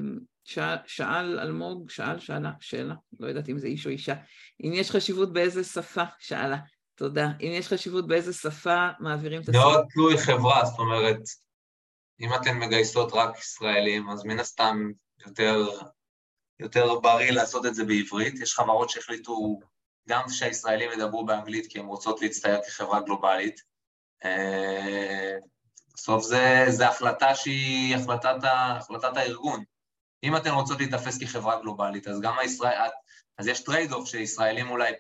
שאל 0.87 1.39
אלמוג, 1.41 1.91
שאל, 1.91 2.19
שאלה, 2.19 2.53
שאלה, 2.61 2.95
לא 3.21 3.27
יודעת 3.27 3.49
אם 3.49 3.59
זה 3.59 3.67
איש 3.67 3.87
או 3.87 3.91
אישה, 3.91 4.15
אם 4.65 4.73
יש 4.75 4.91
חשיבות 4.91 5.33
באיזה 5.33 5.65
שפה, 5.65 6.05
שאלה, 6.19 6.59
תודה, 6.95 7.29
אם 7.41 7.51
יש 7.53 7.69
חשיבות 7.69 8.07
באיזה 8.07 8.33
שפה 8.33 8.89
מעבירים 9.01 9.43
את. 9.43 9.49
מאוד 9.49 9.85
תלוי 9.91 10.19
חברה, 10.19 10.65
זאת 10.65 10.79
אומרת, 10.79 11.21
אם 12.21 12.35
אתן 12.35 12.59
מגייסות 12.59 13.13
רק 13.13 13.39
ישראלים, 13.39 14.11
אז 14.11 14.25
מן 14.25 14.41
הסתם 14.41 14.91
יותר, 15.27 15.69
יותר 16.59 16.99
בריא 16.99 17.31
לעשות 17.31 17.67
את 17.67 17.75
זה 17.75 17.85
בעברית. 17.85 18.41
יש 18.41 18.55
חברות 18.55 18.91
שהחליטו 18.91 19.61
גם 20.09 20.29
שהישראלים 20.29 20.91
ידברו 20.93 21.27
באנגלית 21.27 21.67
כי 21.73 21.79
הן 21.79 21.87
רוצות 21.87 22.21
להצטייר 22.21 22.61
כחברה 22.67 23.01
גלובלית. 23.01 23.61
אה, 24.25 25.37
בסוף 25.95 26.25
זו 26.69 26.85
החלטה 26.85 27.35
שהיא 27.35 27.97
החלטת, 27.97 28.37
החלטת 28.43 29.17
הארגון. 29.17 29.65
אם 30.25 30.37
אתן 30.37 30.51
רוצות 30.51 30.79
להיתפס 30.79 31.19
כחברה 31.19 31.61
גלובלית, 31.61 32.09
אז 32.09 32.21
גם 32.21 32.39
הישראל... 32.39 32.91
אז 33.39 33.47
יש 33.47 33.65
trade 33.65 33.93
off 33.93 34.09
שישראלים 34.09 34.71
אולי 34.71 34.93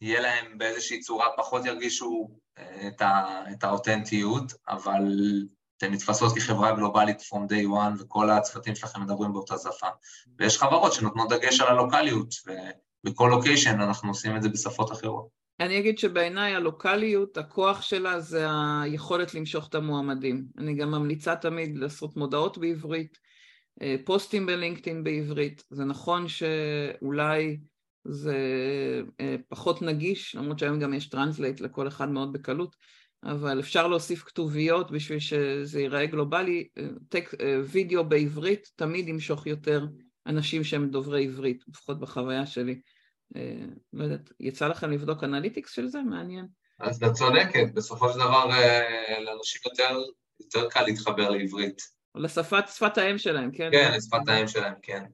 יהיה 0.00 0.20
להם 0.20 0.58
באיזושהי 0.58 1.00
צורה 1.00 1.26
פחות 1.36 1.64
ירגישו 1.64 2.28
אה, 2.58 2.88
את, 2.88 3.02
ה, 3.02 3.42
את 3.52 3.64
האותנטיות, 3.64 4.52
אבל 4.68 5.02
אתן 5.78 5.92
נתפסות 5.92 6.36
כחברה 6.36 6.76
גלובלית 6.76 7.20
from 7.20 7.50
day 7.50 7.66
one, 7.66 8.02
וכל 8.02 8.30
הצוותים 8.30 8.74
שלכם 8.74 9.02
מדברים 9.02 9.32
באותה 9.32 9.54
שפה. 9.58 9.86
ויש 10.38 10.58
חברות 10.58 10.92
שנותנות 10.92 11.28
דגש 11.32 11.60
על 11.60 11.68
הלוקאליות, 11.68 12.34
ובכל 13.04 13.28
location 13.30 13.80
אנחנו 13.80 14.08
עושים 14.08 14.36
את 14.36 14.42
זה 14.42 14.48
בשפות 14.48 14.92
אחרות. 14.92 15.44
אני 15.60 15.78
אגיד 15.78 15.98
שבעיניי 15.98 16.54
הלוקאליות, 16.54 17.38
הכוח 17.38 17.82
שלה 17.82 18.20
זה 18.20 18.46
היכולת 18.82 19.34
למשוך 19.34 19.68
את 19.68 19.74
המועמדים. 19.74 20.44
אני 20.58 20.74
גם 20.74 20.90
ממליצה 20.90 21.36
תמיד 21.36 21.78
לעשות 21.78 22.16
מודעות 22.16 22.58
בעברית, 22.58 23.18
אה, 23.82 23.96
פוסטים 24.04 24.46
בלינקדאין 24.46 25.04
בעברית. 25.04 25.64
זה 25.70 25.84
נכון 25.84 26.28
שאולי 26.28 27.58
זה 28.04 28.36
אה, 29.20 29.36
פחות 29.48 29.82
נגיש, 29.82 30.34
למרות 30.34 30.58
שהיום 30.58 30.78
גם 30.78 30.94
יש 30.94 31.06
translate 31.06 31.60
לכל 31.60 31.88
אחד 31.88 32.08
מאוד 32.08 32.32
בקלות, 32.32 32.76
אבל 33.24 33.60
אפשר 33.60 33.86
להוסיף 33.88 34.22
כתוביות 34.22 34.90
בשביל 34.90 35.18
שזה 35.18 35.80
ייראה 35.80 36.06
גלובלי. 36.06 36.68
טק, 37.08 37.34
אה, 37.40 37.60
וידאו 37.64 38.04
בעברית 38.04 38.70
תמיד 38.76 39.08
ימשוך 39.08 39.46
יותר 39.46 39.86
אנשים 40.26 40.64
שהם 40.64 40.90
דוברי 40.90 41.24
עברית, 41.24 41.64
לפחות 41.68 42.00
בחוויה 42.00 42.46
שלי. 42.46 42.80
לא 43.92 44.04
יודעת, 44.04 44.32
יצא 44.40 44.68
לכם 44.68 44.90
לבדוק 44.90 45.24
analytics 45.24 45.72
של 45.72 45.86
זה? 45.86 46.02
מעניין. 46.02 46.46
אז 46.80 47.02
את 47.02 47.12
צודקת, 47.12 47.66
בסופו 47.74 48.12
של 48.12 48.18
דבר 48.18 48.46
לאנשים 49.24 49.60
יותר, 49.64 49.98
יותר 50.40 50.68
קל 50.68 50.82
להתחבר 50.82 51.30
לעברית. 51.30 51.82
לשפת, 52.14 52.64
שפת 52.68 52.98
האם 52.98 53.18
שלהם, 53.18 53.50
כן? 53.52 53.68
כן, 53.72 53.92
לשפת 53.96 54.28
האם 54.28 54.48
שלהם, 54.48 54.74
כן. 54.82 55.04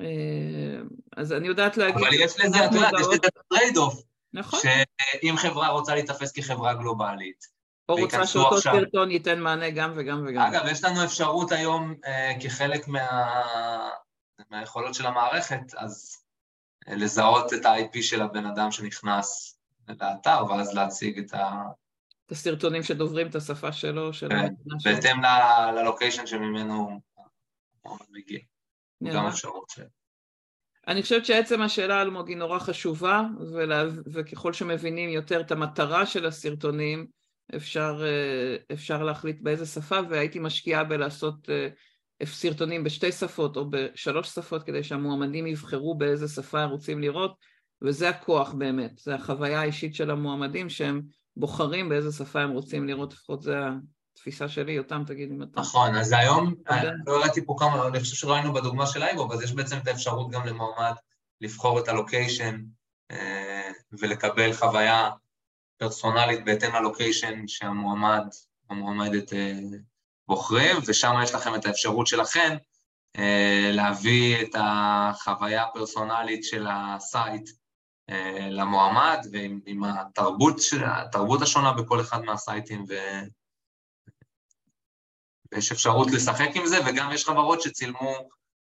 אה, 0.00 0.80
אז 1.16 1.32
אני 1.32 1.46
יודעת 1.46 1.76
להגיד... 1.76 1.96
אבל 1.96 2.14
יש 2.14 2.40
לזה, 2.40 2.64
את 2.64 2.72
יודעת, 2.74 2.92
יש 3.00 3.06
לזה 3.06 3.28
trade 3.48 3.76
off. 3.76 4.02
נכון. 4.36 4.60
שאם 4.60 5.34
חברה 5.36 5.68
רוצה 5.68 5.94
להיתפס 5.94 6.32
כחברה 6.32 6.74
גלובלית, 6.74 7.46
או 7.88 7.96
רוצה 7.96 8.26
שאותו 8.26 8.60
סרטון 8.60 9.10
ייתן 9.10 9.40
מענה 9.40 9.70
גם 9.70 9.92
וגם 9.96 10.24
וגם. 10.28 10.42
אגב, 10.42 10.66
יש 10.70 10.84
לנו 10.84 11.04
אפשרות 11.04 11.52
היום, 11.52 11.94
אה, 12.06 12.32
כחלק 12.42 12.88
מה... 12.88 13.42
מהיכולות 14.50 14.94
של 14.94 15.06
המערכת, 15.06 15.74
אז 15.76 16.16
אה, 16.88 16.94
לזהות 16.94 17.52
את 17.54 17.64
ה-IP 17.64 18.02
של 18.02 18.22
הבן 18.22 18.46
אדם 18.46 18.70
שנכנס 18.70 19.58
לאתר, 19.88 20.44
ואז 20.48 20.74
להציג 20.74 21.18
את 21.18 21.34
ה... 21.34 21.62
את 22.26 22.32
הסרטונים 22.32 22.82
שדוברים 22.82 23.26
את 23.26 23.34
השפה 23.34 23.72
שלו, 23.72 24.12
של 24.12 24.28
כן, 24.28 24.54
בהתאם 24.84 25.16
ללוקיישן 25.74 26.26
שממנו 26.26 27.00
הוא 27.82 27.98
מגיע. 28.10 28.40
גם 29.14 29.26
אפשרות 29.26 29.70
ש... 29.70 29.80
אני 30.88 31.02
חושבת 31.02 31.26
שעצם 31.26 31.62
השאלה 31.62 32.02
אלמוג 32.02 32.28
היא 32.28 32.36
נורא 32.36 32.58
חשובה, 32.58 33.22
ולה, 33.52 33.84
וככל 34.12 34.52
שמבינים 34.52 35.10
יותר 35.10 35.40
את 35.40 35.52
המטרה 35.52 36.06
של 36.06 36.26
הסרטונים, 36.26 37.06
אפשר, 37.56 38.02
אה, 38.04 38.56
אפשר 38.72 39.02
להחליט 39.02 39.36
באיזה 39.40 39.66
שפה, 39.66 39.98
והייתי 40.08 40.38
משקיעה 40.38 40.84
בלעשות 40.84 41.50
אה, 41.50 41.68
סרטונים 42.24 42.84
בשתי 42.84 43.12
שפות 43.12 43.56
או 43.56 43.70
בשלוש 43.70 44.28
שפות, 44.28 44.62
כדי 44.62 44.82
שהמועמדים 44.82 45.46
יבחרו 45.46 45.94
באיזה 45.94 46.28
שפה 46.28 46.60
הם 46.60 46.70
רוצים 46.70 47.00
לראות, 47.00 47.36
וזה 47.82 48.08
הכוח 48.08 48.52
באמת, 48.52 48.98
זה 48.98 49.14
החוויה 49.14 49.60
האישית 49.60 49.94
של 49.94 50.10
המועמדים 50.10 50.68
שהם 50.68 51.02
בוחרים 51.36 51.88
באיזה 51.88 52.12
שפה 52.12 52.40
הם 52.40 52.50
רוצים 52.50 52.86
לראות, 52.86 53.12
לפחות 53.12 53.42
זה 53.42 53.56
התפיסה 54.26 54.48
שלי, 54.48 54.72
יותם, 54.72 55.02
תגיד 55.06 55.30
אם 55.30 55.42
אתה... 55.42 55.60
נכון, 55.60 55.96
אז 55.96 56.12
היום, 56.12 56.54
לא 57.06 57.20
ראיתי 57.22 57.46
פה 57.46 57.56
כמה, 57.58 57.88
אני 57.88 58.00
חושב 58.00 58.14
שראינו 58.16 58.52
בדוגמה 58.52 58.86
של 58.86 59.02
אייבוב, 59.02 59.32
אז 59.32 59.42
יש 59.42 59.52
בעצם 59.52 59.76
את 59.78 59.88
האפשרות 59.88 60.30
גם 60.30 60.46
למועמד 60.46 60.92
לבחור 61.40 61.78
את 61.78 61.88
הלוקיישן 61.88 62.60
אה, 63.10 63.70
ולקבל 63.92 64.52
חוויה 64.52 65.10
פרסונלית 65.78 66.44
בהתאם 66.44 66.74
ללוקיישן 66.74 67.48
שהמועמד, 67.48 68.26
המועמדת 68.70 69.32
אה, 69.32 69.58
בוחרים, 70.28 70.76
ושם 70.86 71.14
יש 71.22 71.34
לכם 71.34 71.54
את 71.54 71.66
האפשרות 71.66 72.06
שלכם 72.06 72.56
אה, 73.16 73.70
להביא 73.72 74.42
את 74.42 74.54
החוויה 74.58 75.62
הפרסונלית 75.62 76.44
של 76.44 76.66
ה 76.70 76.86
site 76.86 77.50
למועמד 78.50 79.18
ועם 79.32 79.84
התרבות, 79.84 80.56
התרבות 80.86 81.42
השונה 81.42 81.72
בכל 81.72 82.00
אחד 82.00 82.22
מהסייטים 82.22 82.84
ו... 82.88 82.94
ויש 85.56 85.72
אפשרות 85.72 86.10
לשחק 86.10 86.48
עם 86.54 86.66
זה, 86.66 86.76
וגם 86.86 87.12
יש 87.12 87.24
חברות 87.24 87.62
שצילמו 87.62 88.28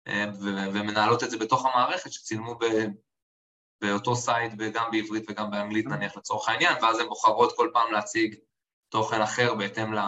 אה, 0.09 0.25
ומנהלות 0.73 1.23
את 1.25 1.31
זה 1.31 1.39
בתוך 1.39 1.67
המערכת, 1.67 2.13
שצילמו 2.13 2.55
ב... 2.55 2.65
באותו 3.81 4.17
site 4.17 4.53
גם 4.75 4.91
בעברית 4.91 5.25
וגם 5.31 5.51
באנגלית 5.51 5.87
נניח 5.87 6.17
לצורך 6.17 6.49
העניין, 6.49 6.83
ואז 6.83 6.99
הן 6.99 7.07
בוחרות 7.07 7.57
כל 7.57 7.71
פעם 7.73 7.93
להציג 7.93 8.35
תוכן 8.89 9.21
אחר 9.21 9.55
בהתאם 9.55 9.95
ל... 9.95 9.99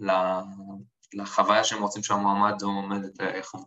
ל... 0.00 0.10
לחוויה 1.14 1.64
שהם 1.64 1.82
רוצים 1.82 2.02
שהמועמד 2.02 2.62
או 2.62 2.68
עומדת 2.68 3.20
איך 3.20 3.54
הוא. 3.54 3.64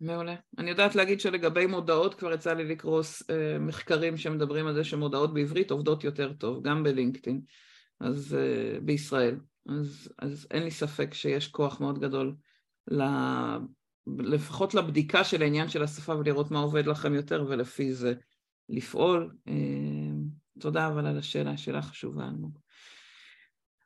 מעולה. 0.00 0.34
אני 0.58 0.70
יודעת 0.70 0.94
להגיד 0.94 1.20
שלגבי 1.20 1.66
מודעות 1.66 2.14
כבר 2.14 2.32
יצא 2.32 2.52
לי 2.52 2.64
לקרוא 2.64 3.02
אה, 3.30 3.58
מחקרים 3.58 4.16
שמדברים 4.16 4.66
על 4.66 4.74
זה 4.74 4.84
שמודעות 4.84 5.34
בעברית 5.34 5.70
עובדות 5.70 6.04
יותר 6.04 6.32
טוב, 6.32 6.62
גם 6.62 6.82
בלינקדאין, 6.82 7.40
אז 8.00 8.36
אה, 8.38 8.80
בישראל. 8.80 9.36
אז, 9.68 10.08
אז 10.18 10.46
אין 10.50 10.62
לי 10.62 10.70
ספק 10.70 11.14
שיש 11.14 11.48
כוח 11.48 11.80
מאוד 11.80 11.98
גדול 11.98 12.34
ל... 12.90 13.02
לפחות 14.18 14.74
לבדיקה 14.74 15.24
של 15.24 15.42
העניין 15.42 15.68
של 15.68 15.82
השפה 15.82 16.14
ולראות 16.14 16.50
מה 16.50 16.58
עובד 16.58 16.86
לכם 16.86 17.14
יותר 17.14 17.44
ולפי 17.48 17.92
זה 17.92 18.14
לפעול. 18.68 19.34
אה, 19.48 19.54
תודה 20.58 20.86
אבל 20.86 21.06
על 21.06 21.18
השאלה, 21.18 21.56
שאלה 21.56 21.82
חשובה 21.82 22.24
אלמוג. 22.24 22.58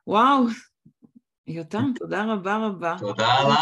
וואו, 0.06 0.44
יותם, 1.46 1.92
תודה 1.98 2.32
רבה 2.32 2.66
רבה. 2.66 2.96
תודה 2.98 3.34
לך, 3.48 3.58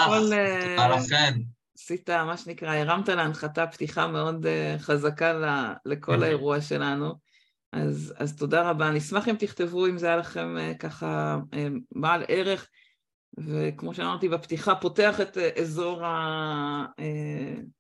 תודה 0.71 0.89
לכן. 0.89 1.39
עשית, 1.79 2.11
מה 2.11 2.37
שנקרא, 2.37 2.75
הרמת 2.75 3.09
להנחתה 3.09 3.67
פתיחה 3.67 4.07
מאוד 4.07 4.47
uh, 4.47 4.79
חזקה 4.79 5.33
ל, 5.33 5.45
לכל 5.87 6.23
האירוע 6.23 6.61
שלנו, 6.61 7.15
אז, 7.73 8.15
אז 8.17 8.37
תודה 8.37 8.71
רבה. 8.71 8.89
אני 8.89 8.99
אשמח 8.99 9.29
אם 9.29 9.35
תכתבו 9.39 9.87
אם 9.87 9.99
זה 9.99 10.07
היה 10.07 10.17
לכם 10.17 10.57
uh, 10.57 10.79
ככה 10.79 11.39
uh, 11.53 11.57
בעל 11.93 12.25
ערך, 12.29 12.69
וכמו 13.39 13.95
שאמרתי 13.95 14.29
בפתיחה, 14.29 14.75
פותח 14.75 15.21
את 15.21 15.37
uh, 15.37 15.61
אזור 15.61 16.03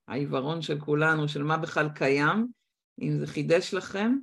העיוורון 0.09 0.63
של 0.63 0.81
כולנו, 0.81 1.29
של 1.29 1.43
מה 1.43 1.57
בכלל 1.57 1.89
קיים, 1.89 2.47
אם 3.03 3.19
זה 3.19 3.27
חידש 3.27 3.75
לכם, 3.75 4.17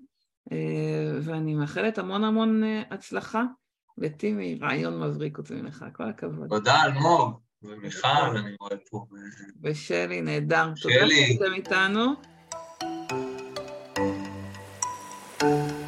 ואני 1.21 1.55
מאחלת 1.55 1.97
המון 1.97 2.23
המון 2.23 2.61
הצלחה. 2.91 3.43
לטימי, 3.97 4.57
רעיון 4.61 4.99
מבריק 4.99 5.35
חוץ 5.35 5.51
ממך, 5.51 5.85
כל 5.93 6.03
הכבוד. 6.03 6.49
תודה, 6.49 6.83
אלמוג. 6.83 7.39
ומיכל, 7.63 8.07
אני 8.07 8.55
רואה 8.59 8.75
פה. 8.89 9.05
ושלי, 9.63 10.21
נהדר. 10.21 10.71
שלי. 10.75 10.93
תודה 10.93 11.07
שאתם 11.33 11.53
איתנו. 11.53 12.32
thank 15.43 15.71
you 15.71 15.82